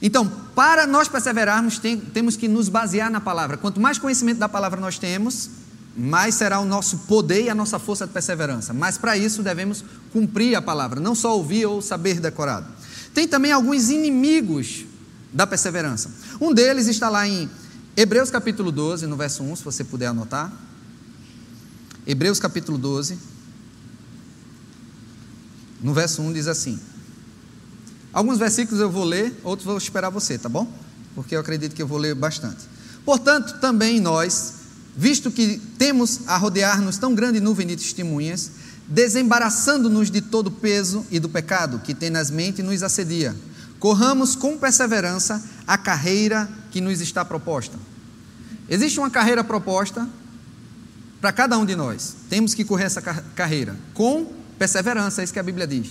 [0.00, 3.58] Então, para nós perseverarmos, tem, temos que nos basear na palavra.
[3.58, 5.50] Quanto mais conhecimento da palavra nós temos,
[5.96, 8.74] mais será o nosso poder e a nossa força de perseverança.
[8.74, 12.66] Mas para isso devemos cumprir a palavra, não só ouvir ou saber decorado.
[13.14, 14.84] Tem também alguns inimigos
[15.32, 16.10] da perseverança.
[16.40, 17.48] Um deles está lá em
[17.96, 20.52] Hebreus capítulo 12, no verso 1, se você puder anotar.
[22.06, 23.18] Hebreus capítulo 12,
[25.82, 26.78] no verso 1 diz assim:
[28.12, 30.70] Alguns versículos eu vou ler, outros vou esperar você, tá bom?
[31.14, 32.64] Porque eu acredito que eu vou ler bastante.
[33.04, 34.55] Portanto, também nós,
[34.96, 38.50] visto que temos a rodear-nos tão grande nuvem de testemunhas,
[38.88, 43.36] desembaraçando-nos de todo o peso e do pecado que tenazmente nos assedia,
[43.78, 47.78] corramos com perseverança a carreira que nos está proposta.
[48.68, 50.08] Existe uma carreira proposta
[51.20, 52.16] para cada um de nós.
[52.30, 55.88] Temos que correr essa carreira com perseverança, é isso que a Bíblia diz.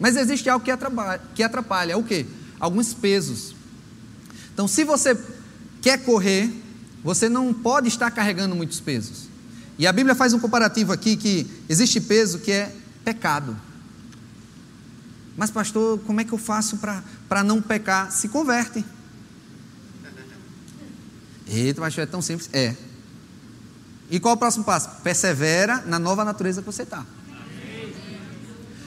[0.00, 2.26] Mas existe algo que atrapalha, que atrapalha, é o quê?
[2.58, 3.54] Alguns pesos.
[4.54, 5.18] Então, se você
[5.80, 6.61] quer correr,
[7.02, 9.28] você não pode estar carregando muitos pesos.
[9.78, 13.56] E a Bíblia faz um comparativo aqui que existe peso que é pecado.
[15.36, 16.78] Mas, pastor, como é que eu faço
[17.28, 18.12] para não pecar?
[18.12, 18.84] Se converte.
[21.48, 22.48] Eita, pastor, é tão simples?
[22.52, 22.76] É.
[24.10, 24.90] E qual é o próximo passo?
[25.02, 27.04] Persevera na nova natureza que você está.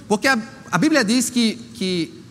[0.08, 0.40] Porque a,
[0.72, 2.24] a Bíblia diz que, que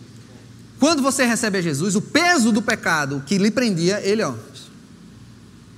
[0.79, 4.33] quando você recebe a Jesus, o peso do pecado que lhe prendia, ele, ó,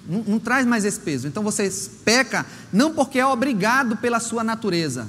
[0.08, 1.28] não, não, traz mais esse peso.
[1.28, 1.72] Então você
[2.06, 5.08] peca não porque é obrigado pela sua natureza,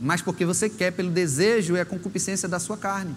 [0.00, 3.14] mas porque você quer, pelo desejo e a concupiscência da sua carne.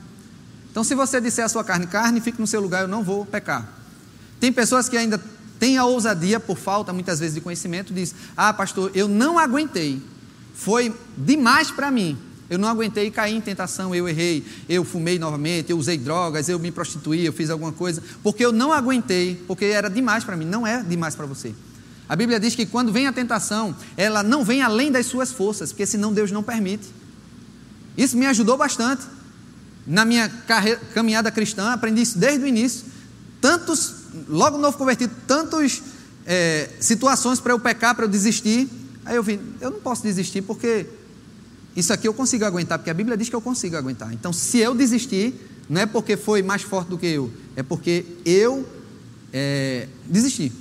[0.71, 3.25] Então, se você disser a sua carne, carne, fique no seu lugar, eu não vou
[3.25, 3.67] pecar.
[4.39, 5.21] Tem pessoas que ainda
[5.59, 10.01] têm a ousadia, por falta muitas vezes de conhecimento, diz: Ah, pastor, eu não aguentei,
[10.55, 12.17] foi demais para mim.
[12.51, 16.59] Eu não aguentei cair em tentação, eu errei, eu fumei novamente, eu usei drogas, eu
[16.59, 20.43] me prostituí, eu fiz alguma coisa, porque eu não aguentei, porque era demais para mim,
[20.43, 21.55] não é demais para você.
[22.09, 25.71] A Bíblia diz que quando vem a tentação, ela não vem além das suas forças,
[25.71, 26.89] porque senão Deus não permite.
[27.97, 29.03] Isso me ajudou bastante.
[29.87, 32.83] Na minha carreira, caminhada cristã, aprendi isso desde o início.
[33.39, 33.93] Tantos,
[34.27, 35.81] logo novo convertido, tantas
[36.25, 38.67] é, situações para eu pecar, para eu desistir.
[39.05, 40.85] Aí eu vi, eu não posso desistir porque
[41.75, 44.13] isso aqui eu consigo aguentar, porque a Bíblia diz que eu consigo aguentar.
[44.13, 45.33] Então, se eu desistir,
[45.69, 48.67] não é porque foi mais forte do que eu, é porque eu
[49.31, 50.51] é, desisti.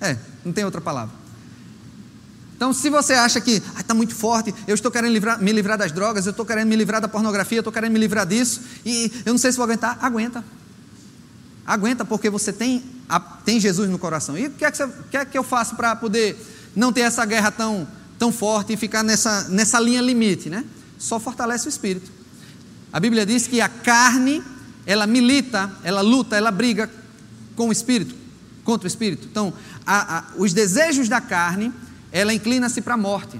[0.00, 1.14] É, não tem outra palavra.
[2.56, 5.92] Então, se você acha que está muito forte, eu estou querendo livrar, me livrar das
[5.92, 9.12] drogas, eu estou querendo me livrar da pornografia, eu estou querendo me livrar disso, e
[9.26, 10.42] eu não sei se vou aguentar, aguenta.
[11.66, 12.82] Aguenta, porque você tem,
[13.44, 14.38] tem Jesus no coração.
[14.38, 16.34] E o que é que, você, que, é que eu faço para poder
[16.74, 17.86] não ter essa guerra tão,
[18.18, 20.48] tão forte e ficar nessa, nessa linha limite?
[20.48, 20.64] Né?
[20.98, 22.10] Só fortalece o espírito.
[22.92, 24.42] A Bíblia diz que a carne,
[24.86, 26.90] ela milita, ela luta, ela briga
[27.54, 28.14] com o espírito,
[28.64, 29.26] contra o espírito.
[29.30, 29.52] Então,
[29.86, 31.72] a, a, os desejos da carne
[32.12, 33.38] ela inclina-se para a morte,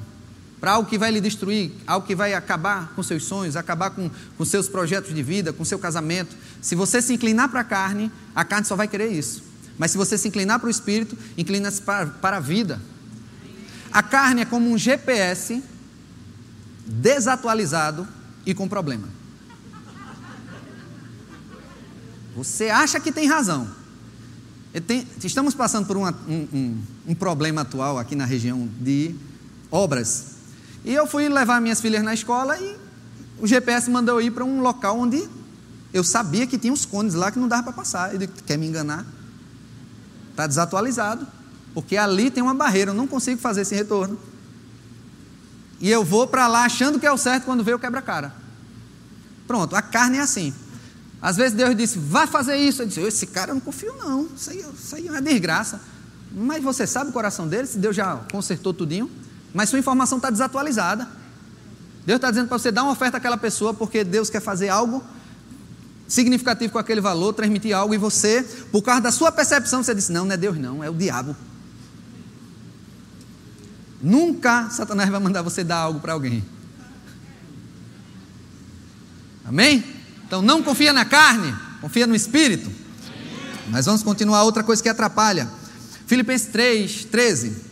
[0.60, 4.10] para algo que vai lhe destruir, algo que vai acabar com seus sonhos, acabar com,
[4.36, 6.36] com seus projetos de vida, com seu casamento.
[6.60, 9.42] Se você se inclinar para a carne, a carne só vai querer isso.
[9.78, 12.80] Mas se você se inclinar para o espírito, inclina-se para, para a vida.
[13.92, 15.62] A carne é como um GPS
[16.86, 18.06] desatualizado
[18.44, 19.08] e com problema.
[22.36, 23.68] Você acha que tem razão,
[25.24, 29.14] estamos passando por uma, um, um, um, problema atual aqui na região de
[29.70, 30.36] obras.
[30.84, 32.76] E eu fui levar minhas filhas na escola e
[33.38, 35.26] o GPS mandou ir para um local onde
[35.92, 38.14] eu sabia que tinha uns cones lá que não dava para passar.
[38.14, 39.06] Ele quer me enganar?
[40.30, 41.26] Está desatualizado.
[41.76, 44.18] Porque ali tem uma barreira, eu não consigo fazer esse retorno.
[45.78, 48.34] E eu vou para lá achando que é o certo quando vê o quebra-cara.
[49.46, 50.54] Pronto, a carne é assim.
[51.20, 52.80] Às vezes Deus disse, vai fazer isso.
[52.80, 55.78] Eu disse, esse cara eu não confio não, isso aí, isso aí é uma desgraça.
[56.32, 59.10] Mas você sabe o coração dele, se Deus já consertou tudinho,
[59.52, 61.06] mas sua informação está desatualizada.
[62.06, 65.04] Deus está dizendo para você dar uma oferta àquela pessoa, porque Deus quer fazer algo
[66.08, 70.10] significativo com aquele valor, transmitir algo, e você, por causa da sua percepção, você disse,
[70.10, 71.36] não, não é Deus não, é o diabo.
[74.02, 76.44] Nunca Satanás vai mandar você dar algo para alguém.
[79.44, 79.84] Amém?
[80.26, 82.70] Então não confia na carne, confia no espírito.
[83.68, 85.48] Mas vamos continuar outra coisa que atrapalha.
[86.06, 87.66] Filipenses 3, 13.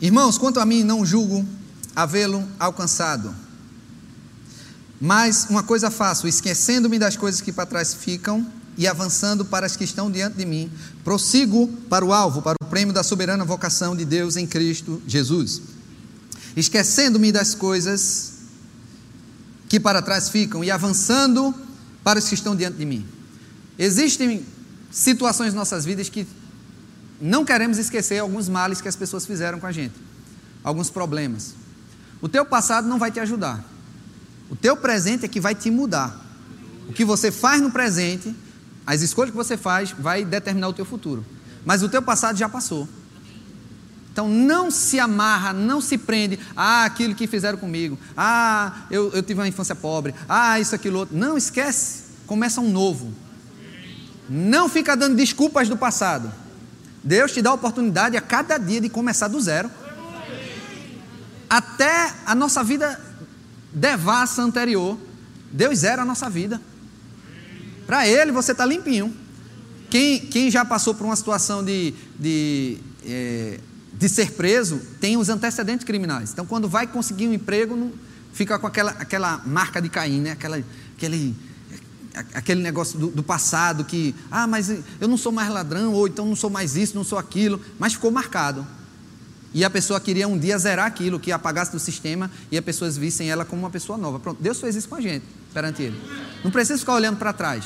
[0.00, 1.46] Irmãos, quanto a mim, não julgo
[1.94, 3.34] havê-lo alcançado.
[5.00, 9.74] Mas uma coisa faço, esquecendo-me das coisas que para trás ficam e avançando para as
[9.76, 10.70] que estão diante de mim,
[11.02, 15.62] prossigo para o alvo, para o prêmio da soberana vocação de Deus em Cristo Jesus.
[16.54, 18.32] Esquecendo-me das coisas
[19.68, 21.54] que para trás ficam e avançando
[22.04, 23.06] para os que estão diante de mim.
[23.78, 24.44] Existem
[24.90, 26.26] situações em nossas vidas que
[27.20, 29.94] não queremos esquecer alguns males que as pessoas fizeram com a gente,
[30.64, 31.54] alguns problemas.
[32.20, 33.64] O teu passado não vai te ajudar.
[34.50, 36.18] O teu presente é que vai te mudar.
[36.88, 38.34] O que você faz no presente
[38.86, 41.24] as escolhas que você faz vai determinar o teu futuro.
[41.64, 42.88] Mas o teu passado já passou.
[44.12, 46.38] Então não se amarra, não se prende.
[46.56, 47.96] Ah, aquilo que fizeram comigo.
[48.16, 50.12] Ah, eu, eu tive uma infância pobre.
[50.28, 51.16] Ah, isso, aquilo, outro.
[51.16, 52.02] Não esquece.
[52.26, 53.12] Começa um novo.
[54.28, 56.32] Não fica dando desculpas do passado.
[57.04, 59.70] Deus te dá a oportunidade a cada dia de começar do zero.
[61.48, 63.00] Até a nossa vida
[63.72, 64.98] devassa anterior.
[65.52, 66.60] Deus zera a nossa vida.
[67.86, 69.14] Para ele você está limpinho.
[69.88, 73.58] Quem, quem já passou por uma situação de, de, é,
[73.92, 76.30] de ser preso tem os antecedentes criminais.
[76.30, 77.92] Então, quando vai conseguir um emprego, não,
[78.32, 80.30] fica com aquela, aquela marca de Caim, né?
[80.30, 80.62] aquela,
[80.96, 81.34] aquele,
[82.32, 86.24] aquele negócio do, do, passado que, ah, mas eu não sou mais ladrão, ou então
[86.24, 88.64] não sou mais isso, não sou aquilo, mas ficou marcado.
[89.52, 92.96] E a pessoa queria um dia zerar aquilo, que apagasse do sistema e as pessoas
[92.96, 94.20] vissem ela como uma pessoa nova.
[94.20, 96.00] Pronto, Deus fez isso com a gente, perante Ele.
[96.44, 97.64] Não precisa ficar olhando para trás.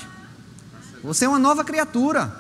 [1.03, 2.35] Você é uma nova criatura.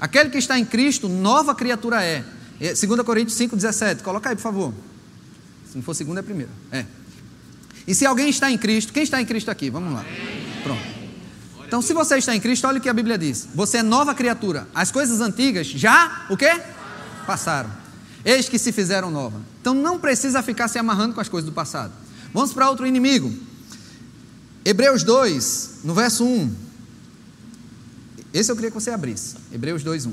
[0.00, 2.24] Aquele que está em Cristo, nova criatura é.
[2.60, 4.02] 2 Coríntios 5,17.
[4.02, 4.74] Coloca aí, por favor.
[5.68, 6.50] Se não for segunda, é primeira.
[6.70, 6.84] É.
[7.86, 9.70] E se alguém está em Cristo, quem está em Cristo aqui?
[9.70, 10.04] Vamos lá.
[10.62, 10.82] Pronto.
[11.66, 13.48] Então, se você está em Cristo, olha o que a Bíblia diz.
[13.54, 14.68] Você é nova criatura.
[14.74, 16.60] As coisas antigas já, o quê?
[17.26, 17.79] Passaram.
[18.24, 19.40] Eis que se fizeram nova.
[19.60, 21.92] Então, não precisa ficar se amarrando com as coisas do passado.
[22.32, 23.32] Vamos para outro inimigo.
[24.64, 26.54] Hebreus 2, no verso 1.
[28.32, 29.36] Esse eu queria que você abrisse.
[29.52, 30.12] Hebreus 2, 1.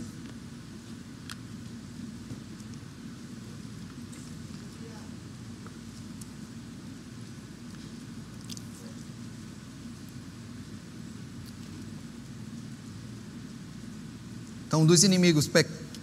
[14.68, 15.50] Então, dos inimigos,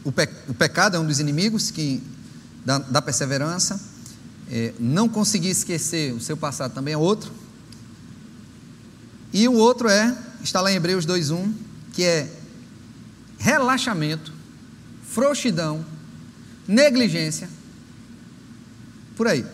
[0.04, 0.12] o,
[0.54, 2.02] pecado é um dos inimigos que,
[2.64, 3.80] da, da perseverança.
[4.50, 7.32] É, não conseguir esquecer o seu passado também é outro.
[9.32, 11.52] E o outro é, está lá em Hebreus 2,1,
[11.92, 12.30] que é
[13.38, 14.32] relaxamento,
[15.08, 15.84] frouxidão,
[16.68, 17.48] negligência.
[19.16, 19.44] Por aí.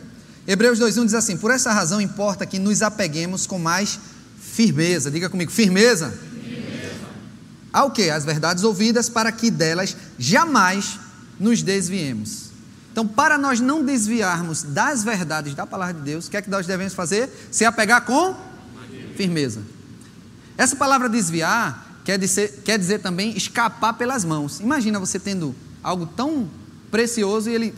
[0.46, 3.98] Hebreus 2:1 diz assim: "Por essa razão importa que nos apeguemos com mais
[4.40, 5.10] firmeza".
[5.10, 6.12] Diga comigo, firmeza.
[7.72, 8.10] Ao que?
[8.10, 10.98] As verdades ouvidas, para que delas jamais
[11.38, 12.50] nos desviemos.
[12.92, 16.50] Então, para nós não desviarmos das verdades da palavra de Deus, o que é que
[16.50, 17.30] nós devemos fazer?
[17.50, 18.34] Se apegar com
[19.16, 19.62] firmeza.
[20.58, 24.60] Essa palavra desviar quer dizer, quer dizer também escapar pelas mãos.
[24.60, 26.50] Imagina você tendo algo tão
[26.90, 27.74] precioso e ele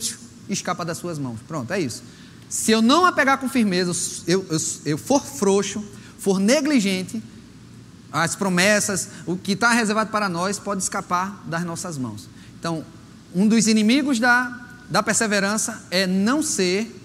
[0.49, 1.39] escapa das suas mãos.
[1.47, 2.03] Pronto, é isso.
[2.49, 3.91] Se eu não apegar com firmeza,
[4.27, 5.83] eu, eu, eu for frouxo,
[6.17, 7.21] for negligente,
[8.13, 12.29] as promessas, o que está reservado para nós pode escapar das nossas mãos.
[12.59, 12.85] Então,
[13.33, 17.01] um dos inimigos da, da perseverança é não ser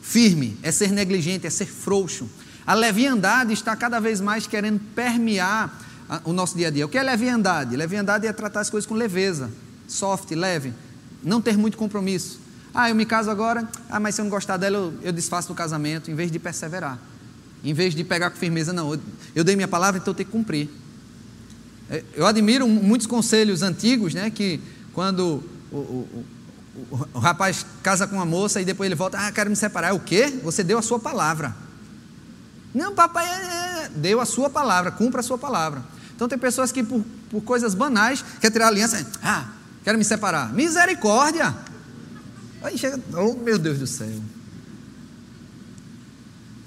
[0.00, 2.28] firme, é ser negligente, é ser frouxo.
[2.66, 5.78] A leviandade está cada vez mais querendo permear
[6.24, 6.86] o nosso dia a dia.
[6.86, 7.76] O que é leviandade?
[7.76, 9.50] Leviandade é tratar as coisas com leveza,
[9.86, 10.72] soft, leve,
[11.22, 12.40] não ter muito compromisso.
[12.74, 15.48] Ah, eu me caso agora, ah, mas se eu não gostar dela, eu, eu desfaço
[15.48, 16.98] do casamento, em vez de perseverar.
[17.64, 18.98] Em vez de pegar com firmeza, não,
[19.34, 20.68] eu, dei minha palavra, então eu tenho que cumprir.
[21.88, 24.60] É, eu admiro muitos conselhos antigos, né, que
[24.92, 26.26] quando o, o,
[26.90, 29.88] o, o, rapaz casa com uma moça e depois ele volta, ah, quero me separar.
[29.88, 30.32] É o quê?
[30.42, 31.54] Você deu a sua palavra.
[32.74, 35.84] Não, papai é, é, deu a sua palavra, cumpra a sua palavra.
[36.16, 39.50] Então tem pessoas que por, por coisas banais quer tirar a aliança, ah,
[39.84, 40.52] quero me separar.
[40.52, 41.54] Misericórdia!
[42.62, 44.20] Aí chega, oh meu Deus do céu.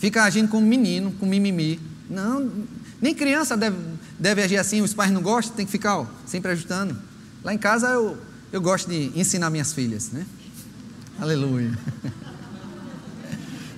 [0.05, 1.79] Fica agindo como menino, com mimimi.
[2.07, 2.51] Não,
[3.01, 3.75] nem criança deve,
[4.19, 6.95] deve agir assim, os pais não gostam, tem que ficar ó, sempre ajustando.
[7.43, 8.15] Lá em casa eu,
[8.51, 10.23] eu gosto de ensinar minhas filhas, né?
[11.19, 11.75] Aleluia.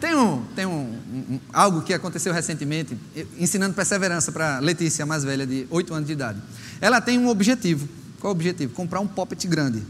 [0.01, 0.99] Tem, um, tem um,
[1.31, 2.95] um, algo que aconteceu recentemente,
[3.39, 6.39] ensinando perseverança para Letícia, a mais velha, de 8 anos de idade.
[6.79, 7.89] Ela tem um objetivo.
[8.19, 8.73] Qual é o objetivo?
[8.75, 9.81] Comprar um poppet grande.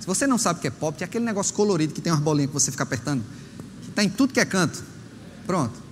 [0.00, 2.20] Se você não sabe o que é pop, é aquele negócio colorido que tem umas
[2.20, 3.22] bolinhas que você fica apertando,
[3.82, 4.93] que está em tudo que é canto.
[5.46, 5.84] Pronto.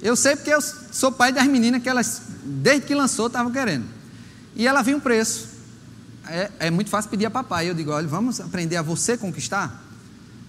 [0.00, 3.84] Eu sei porque eu sou pai das meninas que elas, desde que lançou, estavam querendo.
[4.54, 5.48] E ela viu um preço.
[6.26, 7.68] É, é, muito fácil pedir a papai.
[7.68, 9.84] Eu digo, olha, vamos aprender a você conquistar?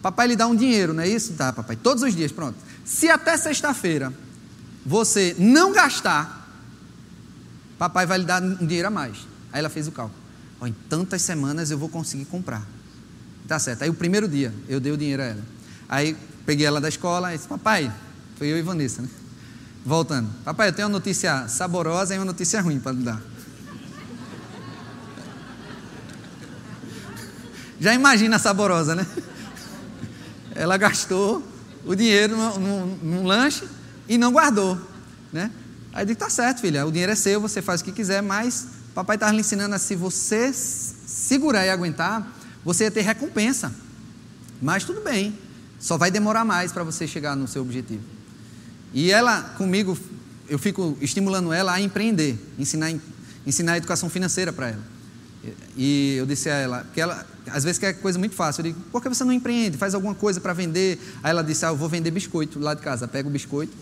[0.01, 1.33] Papai lhe dá um dinheiro, não é isso?
[1.33, 1.75] Tá, papai.
[1.75, 2.57] Todos os dias, pronto.
[2.85, 4.13] Se até sexta-feira
[4.85, 6.49] você não gastar,
[7.77, 9.17] papai vai lhe dar um dinheiro a mais.
[9.51, 10.17] Aí ela fez o cálculo.
[10.59, 12.65] Oh, em tantas semanas eu vou conseguir comprar.
[13.47, 13.83] Tá certo.
[13.83, 15.43] Aí o primeiro dia, eu dei o dinheiro a ela.
[15.89, 17.91] Aí peguei ela da escola e disse, papai,
[18.38, 19.09] foi eu e Vanessa, né?
[19.85, 20.29] Voltando.
[20.43, 23.21] Papai, eu tenho uma notícia saborosa e uma notícia ruim para lhe dar.
[27.79, 29.07] Já imagina a saborosa, né?
[30.53, 31.43] Ela gastou
[31.85, 33.67] o dinheiro num, num lanche
[34.07, 34.79] e não guardou,
[35.31, 35.51] né?
[35.93, 38.21] Aí eu digo, tá certo, filha, o dinheiro é seu, você faz o que quiser,
[38.21, 42.27] mas papai estava lhe ensinando a se você segurar e aguentar,
[42.63, 43.71] você ia ter recompensa.
[44.61, 45.38] Mas tudo bem,
[45.79, 48.16] só vai demorar mais para você chegar no seu objetivo.
[48.93, 49.97] E ela, comigo,
[50.49, 52.93] eu fico estimulando ela a empreender, ensinar,
[53.45, 54.97] ensinar educação financeira para ela.
[55.75, 58.61] E eu disse a ela, que ela às vezes quer coisa muito fácil.
[58.61, 59.77] Eu digo, por que você não empreende?
[59.77, 60.99] Faz alguma coisa para vender?
[61.23, 63.07] Aí ela disse, ah, eu vou vender biscoito lá de casa.
[63.07, 63.73] Pega o biscoito.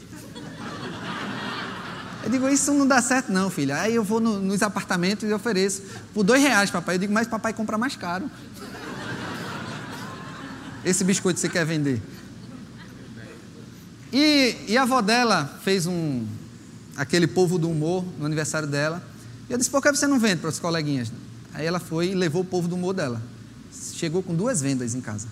[2.23, 3.79] Eu digo, isso não dá certo não, filha.
[3.79, 5.83] Aí eu vou no, nos apartamentos e ofereço
[6.13, 6.95] por dois reais, papai.
[6.95, 8.29] Eu digo, mas papai compra mais caro
[10.83, 12.01] esse biscoito você quer vender?
[14.18, 16.26] E, e a avó dela fez um
[16.95, 19.03] aquele povo do humor no aniversário dela.
[19.49, 21.11] E eu disse, por que você não vende para os coleguinhas?
[21.53, 23.22] Aí ela foi e levou o povo do humor dela.
[23.93, 25.28] Chegou com duas vendas em casa.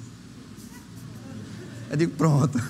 [1.90, 2.62] Eu digo, pronto.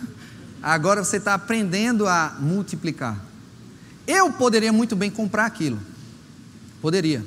[0.61, 3.19] Agora você está aprendendo a multiplicar.
[4.05, 5.79] Eu poderia muito bem comprar aquilo.
[6.79, 7.25] Poderia.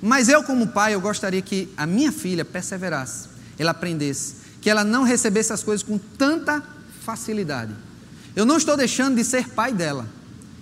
[0.00, 4.84] Mas eu, como pai, eu gostaria que a minha filha perseverasse, ela aprendesse que ela
[4.84, 6.62] não recebesse as coisas com tanta
[7.04, 7.87] facilidade.
[8.34, 10.08] Eu não estou deixando de ser pai dela.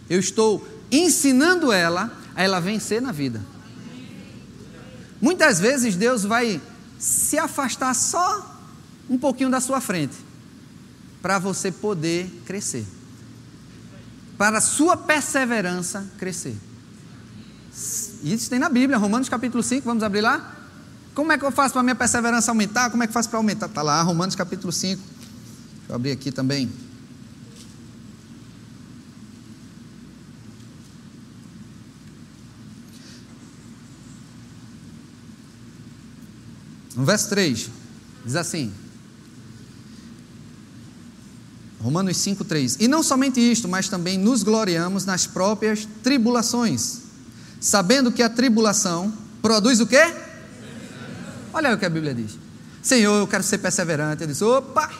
[0.08, 3.40] Eu estou ensinando ela a ela vencer na vida.
[5.20, 6.60] Muitas vezes Deus vai
[6.98, 8.54] se afastar só
[9.08, 10.14] um pouquinho da sua frente
[11.22, 12.86] para você poder crescer.
[14.38, 16.56] Para a sua perseverança crescer.
[18.22, 20.54] Isso tem na Bíblia, Romanos capítulo 5, vamos abrir lá?
[21.14, 22.90] Como é que eu faço para a minha perseverança aumentar?
[22.90, 23.66] Como é que eu faço para aumentar?
[23.66, 25.00] Está lá, Romanos capítulo 5.
[25.00, 25.12] Deixa
[25.88, 26.70] eu abrir aqui também.
[36.96, 37.70] No verso 3,
[38.24, 38.72] diz assim:
[41.78, 42.78] Romanos 5, 3.
[42.80, 47.02] E não somente isto, mas também nos gloriamos nas próprias tribulações,
[47.60, 50.02] sabendo que a tribulação produz o quê?
[51.52, 52.38] Olha aí o que a Bíblia diz.
[52.82, 54.22] Senhor, eu quero ser perseverante.
[54.22, 54.90] Ele disse: opa!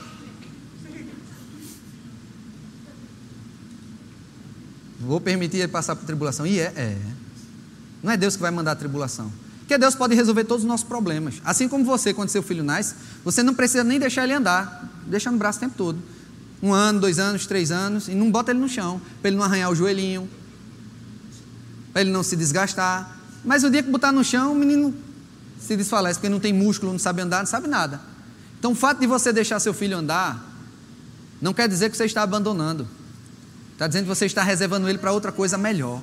[5.00, 6.46] Vou permitir ele passar por tribulação.
[6.46, 6.98] E é, é.
[8.02, 9.32] não é Deus que vai mandar a tribulação.
[9.66, 11.42] Porque Deus pode resolver todos os nossos problemas.
[11.44, 12.94] Assim como você, quando seu filho nasce,
[13.24, 15.98] você não precisa nem deixar ele andar, deixa no braço o tempo todo.
[16.62, 19.44] Um ano, dois anos, três anos, e não bota ele no chão, para ele não
[19.44, 20.30] arranhar o joelhinho,
[21.92, 23.18] para ele não se desgastar.
[23.44, 24.94] Mas o dia que botar no chão, o menino
[25.58, 28.00] se desfalece, porque não tem músculo, não sabe andar, não sabe nada.
[28.60, 30.48] Então o fato de você deixar seu filho andar,
[31.42, 32.86] não quer dizer que você está abandonando.
[33.72, 36.00] Está dizendo que você está reservando ele para outra coisa melhor.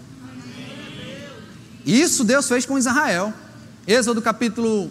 [1.85, 3.33] Isso Deus fez com Israel.
[3.85, 4.89] Êxodo capítulo,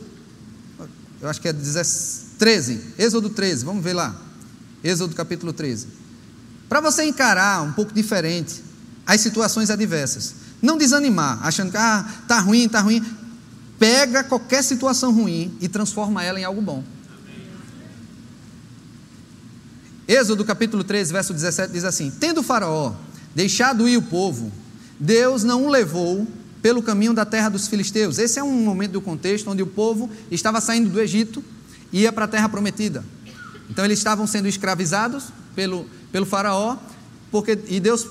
[1.21, 2.95] eu acho que é 13.
[2.99, 4.15] Êxodo 13, vamos ver lá.
[4.85, 5.89] Êxodo capítulo 13.
[6.69, 8.63] Para você encarar um pouco diferente
[9.07, 10.35] as situações adversas.
[10.61, 13.05] Não desanimar, achando que ah, tá ruim, tá ruim.
[13.79, 16.85] Pega qualquer situação ruim e transforma ela em algo bom.
[20.07, 22.95] Êxodo capítulo 13, verso 17 diz assim: Tendo Faraó
[23.35, 24.53] deixado ir o povo,
[25.01, 26.27] Deus não o levou
[26.63, 28.19] pelo caminho da terra dos filisteus.
[28.19, 31.45] Esse é um momento do contexto onde o povo estava saindo do Egito
[31.93, 33.05] e ia para a terra prometida.
[33.69, 35.25] Então eles estavam sendo escravizados
[35.57, 36.77] pelo, pelo faraó,
[37.31, 38.07] porque, e Deus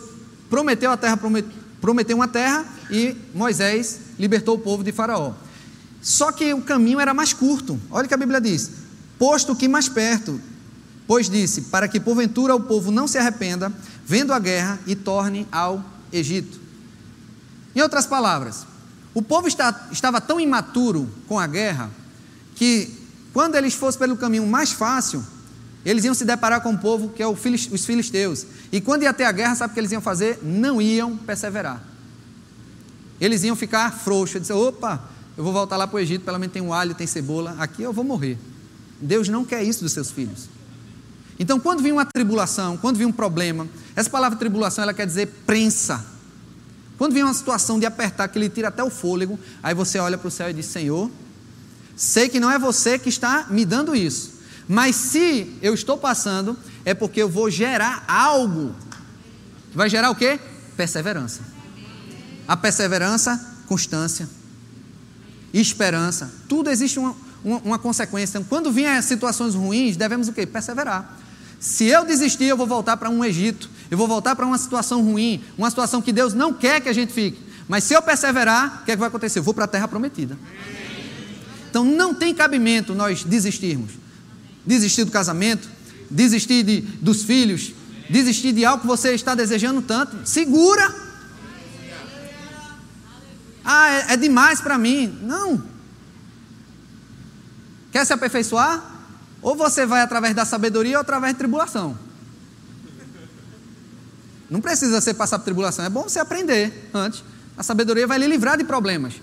[0.49, 1.17] prometeu a terra,
[1.79, 5.33] prometeu uma terra e Moisés libertou o povo de faraó.
[6.01, 7.79] Só que o caminho era mais curto.
[7.89, 8.71] Olha o que a Bíblia diz:
[9.17, 10.41] posto que mais perto,
[11.07, 13.71] pois disse, para que porventura o povo não se arrependa,
[14.05, 16.60] vendo a guerra e torne ao Egito.
[17.75, 18.65] Em outras palavras,
[19.13, 21.89] o povo está, estava tão imaturo com a guerra
[22.55, 22.89] que,
[23.33, 25.23] quando eles fossem pelo caminho mais fácil,
[25.83, 28.45] eles iam se deparar com o povo que é os filisteus.
[28.71, 30.39] E quando ia ter a guerra, sabe o que eles iam fazer?
[30.43, 31.81] Não iam perseverar.
[33.19, 35.01] Eles iam ficar frouxos, dizer: opa,
[35.37, 37.81] eu vou voltar lá para o Egito, pelo menos tem um alho, tem cebola, aqui
[37.81, 38.37] eu vou morrer.
[38.99, 40.49] Deus não quer isso dos seus filhos.
[41.39, 45.27] Então, quando vem uma tribulação, quando vem um problema, essa palavra tribulação ela quer dizer
[45.45, 46.05] prensa.
[47.01, 50.19] Quando vem uma situação de apertar, que ele tira até o fôlego, aí você olha
[50.19, 51.09] para o céu e diz: Senhor,
[51.95, 54.33] sei que não é você que está me dando isso,
[54.67, 58.75] mas se eu estou passando, é porque eu vou gerar algo.
[59.73, 60.39] Vai gerar o quê?
[60.77, 61.41] Perseverança.
[62.47, 64.29] A perseverança, constância,
[65.51, 66.31] esperança.
[66.47, 68.37] Tudo existe uma, uma, uma consequência.
[68.37, 70.45] Então, quando vêm situações ruins, devemos o quê?
[70.45, 71.17] Perseverar.
[71.59, 75.03] Se eu desistir, eu vou voltar para um Egito, eu vou voltar para uma situação
[75.03, 77.37] ruim, uma situação que Deus não quer que a gente fique.
[77.67, 79.39] Mas se eu perseverar, o que, é que vai acontecer?
[79.39, 80.39] Eu vou para a terra prometida.
[81.69, 83.91] Então não tem cabimento nós desistirmos.
[84.65, 85.69] Desistir do casamento,
[86.09, 87.73] desistir de, dos filhos,
[88.09, 90.17] desistir de algo que você está desejando tanto.
[90.23, 90.95] Segura.
[93.63, 95.19] Ah, é, é demais para mim.
[95.21, 95.61] Não.
[97.91, 98.81] Quer se aperfeiçoar?
[99.41, 102.10] Ou você vai através da sabedoria ou através da tribulação.
[104.51, 107.23] Não precisa você passar por tribulação, é bom você aprender antes.
[107.57, 109.13] A sabedoria vai lhe livrar de problemas.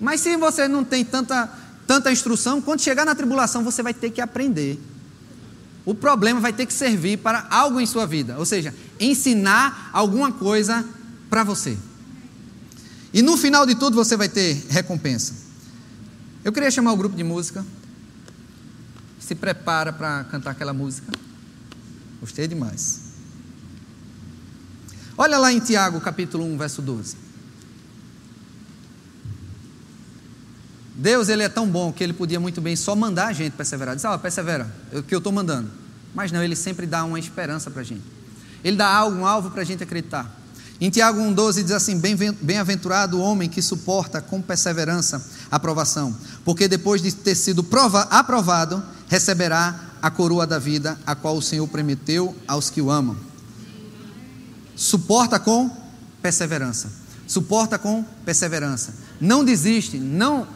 [0.00, 1.50] Mas se você não tem tanta,
[1.86, 4.80] tanta instrução, quando chegar na tribulação, você vai ter que aprender.
[5.84, 10.30] O problema vai ter que servir para algo em sua vida, ou seja, ensinar alguma
[10.30, 10.84] coisa
[11.28, 11.76] para você.
[13.12, 15.34] E no final de tudo você vai ter recompensa.
[16.44, 17.64] Eu queria chamar o grupo de música
[19.28, 21.12] se prepara para cantar aquela música.
[22.18, 23.07] Gostei demais.
[25.20, 27.16] Olha lá em Tiago, capítulo 1, verso 12.
[30.94, 33.96] Deus ele é tão bom que ele podia muito bem só mandar a gente perseverar.
[33.96, 35.68] Diz, ah, persevera, é o que eu estou mandando.
[36.14, 38.04] Mas não, ele sempre dá uma esperança para a gente.
[38.62, 40.32] Ele dá algo, um alvo para a gente acreditar.
[40.80, 42.00] Em Tiago 1,12 diz assim:
[42.40, 48.02] Bem-aventurado o homem que suporta com perseverança a provação, porque depois de ter sido prova,
[48.02, 53.27] aprovado, receberá a coroa da vida, a qual o Senhor prometeu aos que o amam.
[54.78, 55.68] Suporta com
[56.22, 56.88] perseverança.
[57.26, 58.94] Suporta com perseverança.
[59.20, 60.46] Não desiste, não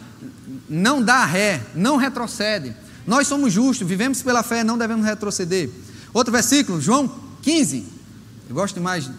[0.69, 2.77] não dá ré, não retrocede.
[3.05, 5.69] Nós somos justos, vivemos pela fé, não devemos retroceder.
[6.15, 7.13] Outro versículo, João
[7.43, 7.85] 15.
[8.49, 9.11] Eu gosto demais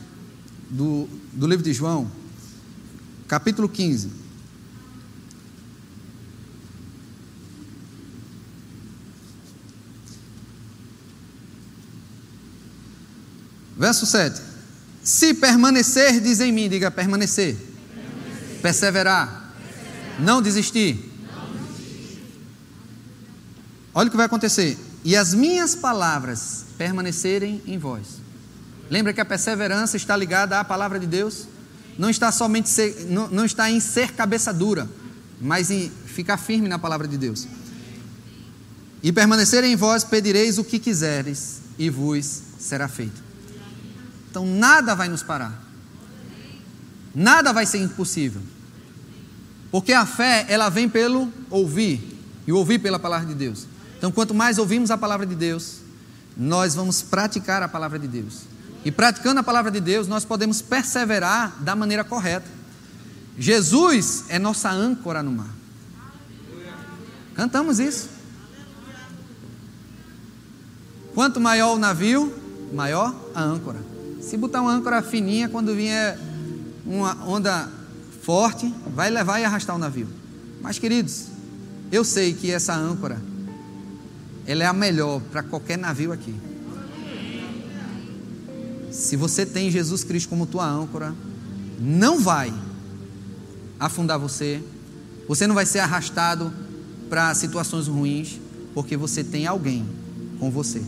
[0.69, 2.09] do, do livro de João,
[3.27, 4.09] capítulo 15.
[13.77, 14.52] Verso 7.
[15.03, 18.61] Se permanecerdes em mim, diga permanecer, permanecer.
[18.61, 19.53] Perseverar.
[19.57, 21.11] perseverar, não desistir.
[21.25, 22.21] não desistir.
[23.93, 24.77] Olha o que vai acontecer.
[25.03, 28.23] E as minhas palavras permanecerem em vós
[28.93, 31.47] Lembra que a perseverança está ligada à palavra de Deus?
[31.97, 34.87] Não está somente ser, não, não está em ser cabeça dura,
[35.41, 37.47] mas em ficar firme na palavra de Deus.
[39.01, 43.22] E permanecer em vós pedireis o que quiseres e vos será feito.
[44.33, 45.53] Então nada vai nos parar.
[47.13, 48.41] Nada vai ser impossível.
[49.69, 53.67] Porque a fé, ela vem pelo ouvir, e ouvir pela palavra de Deus.
[53.95, 55.81] Então, quanto mais ouvimos a palavra de Deus,
[56.35, 58.41] nós vamos praticar a palavra de Deus.
[58.83, 62.49] E praticando a palavra de Deus, nós podemos perseverar da maneira correta.
[63.37, 65.53] Jesus é nossa âncora no mar.
[67.35, 68.09] Cantamos isso.
[71.13, 72.33] Quanto maior o navio,
[72.73, 73.92] maior a âncora.
[74.27, 76.17] Se botar uma âncora fininha, quando vier
[76.85, 77.69] uma onda
[78.21, 80.07] forte, vai levar e arrastar o navio.
[80.61, 81.25] Mas, queridos,
[81.91, 83.21] eu sei que essa âncora,
[84.47, 86.33] ela é a melhor para qualquer navio aqui.
[88.91, 91.13] Se você tem Jesus Cristo como tua âncora,
[91.79, 92.53] não vai
[93.79, 94.63] afundar você,
[95.27, 96.51] você não vai ser arrastado
[97.09, 98.39] para situações ruins,
[98.73, 99.85] porque você tem alguém
[100.39, 100.81] com você.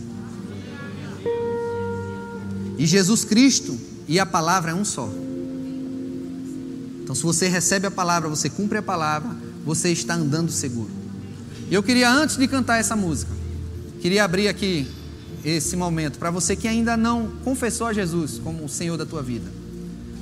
[2.78, 5.10] E Jesus Cristo e a palavra é um só.
[7.04, 9.30] Então, se você recebe a palavra, você cumpre a palavra,
[9.64, 10.90] você está andando seguro.
[11.70, 13.32] Eu queria, antes de cantar essa música,
[14.02, 14.88] queria abrir aqui
[15.44, 19.22] esse momento para você que ainda não confessou a Jesus como o Senhor da tua
[19.22, 19.52] vida.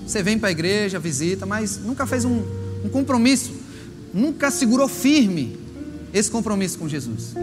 [0.05, 2.43] Você vem para a igreja, visita, mas nunca fez um,
[2.83, 3.53] um compromisso,
[4.13, 5.57] nunca segurou firme
[6.13, 7.33] esse compromisso com Jesus.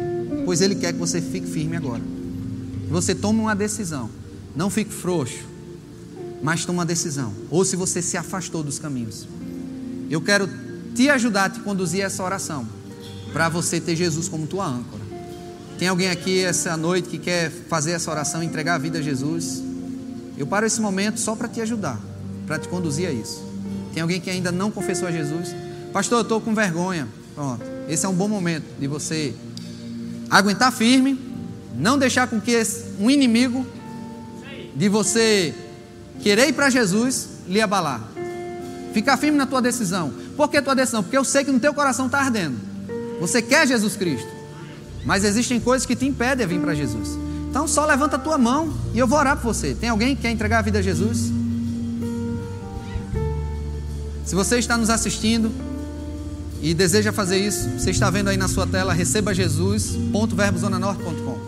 [0.45, 2.03] Pois Ele quer que você fique firme agora.
[2.91, 4.11] Você tome uma decisão.
[4.55, 5.45] Não fique frouxo,
[6.43, 7.33] mas tome uma decisão.
[7.51, 9.27] Ou se você se afastou dos caminhos.
[10.11, 10.49] Eu quero
[10.95, 12.67] te ajudar a te conduzir a essa oração.
[13.33, 15.03] Para você ter Jesus como tua âncora.
[15.79, 19.63] Tem alguém aqui essa noite que quer fazer essa oração, entregar a vida a Jesus?
[20.37, 21.99] Eu paro esse momento só para te ajudar,
[22.47, 23.43] para te conduzir a isso.
[23.93, 25.55] Tem alguém que ainda não confessou a Jesus?
[25.93, 27.09] Pastor, eu estou com vergonha.
[27.35, 27.63] Pronto.
[27.89, 29.35] Esse é um bom momento de você
[30.29, 31.19] aguentar firme,
[31.77, 32.61] não deixar com que
[32.99, 33.67] um inimigo
[34.75, 35.55] de você
[36.23, 38.03] querer ir para Jesus lhe abalar.
[38.93, 40.13] Ficar firme na tua decisão.
[40.37, 41.03] Por que tua decisão?
[41.03, 42.57] Porque eu sei que no teu coração está ardendo.
[43.21, 44.29] Você quer Jesus Cristo.
[45.05, 47.19] Mas existem coisas que te impedem de vir para Jesus.
[47.49, 49.75] Então só levanta a tua mão e eu vou orar por você.
[49.75, 51.33] Tem alguém que quer entregar a vida a Jesus?
[54.25, 55.51] Se você está nos assistindo
[56.63, 61.39] e deseja fazer isso, você está vendo aí na sua tela receba Jesus.verbozonanorte.com.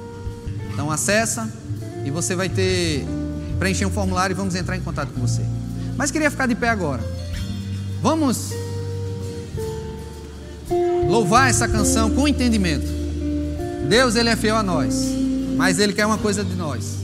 [0.73, 1.49] Então acessa
[2.05, 3.07] e você vai ter
[3.59, 5.42] preencher um formulário e vamos entrar em contato com você.
[5.96, 7.03] Mas queria ficar de pé agora.
[8.00, 8.50] Vamos
[11.09, 12.86] louvar essa canção com entendimento.
[13.88, 15.05] Deus ele é fiel a nós,
[15.57, 16.96] mas ele quer uma coisa de nós: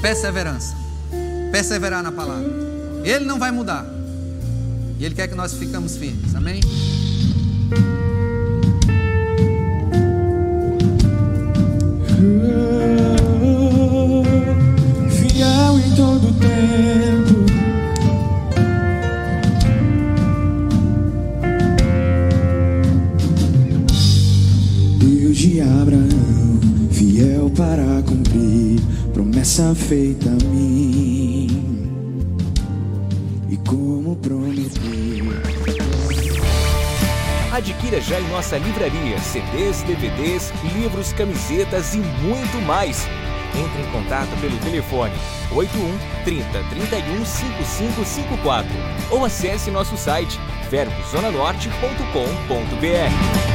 [0.00, 0.74] perseverança.
[1.50, 2.50] Perseverar na palavra.
[3.02, 3.86] Ele não vai mudar.
[4.98, 6.34] E ele quer que nós ficamos firmes.
[6.34, 6.60] Amém?
[29.56, 31.48] Promessa feita a mim.
[33.48, 35.24] E como prometeu.
[37.52, 43.08] Adquira já em nossa livraria CDs, DVDs, livros, camisetas e muito mais.
[43.54, 45.14] Entre em contato pelo telefone
[45.50, 48.70] 81 30 31 5554
[49.10, 50.38] ou acesse nosso site
[50.68, 53.45] verbozonanorte.com.br.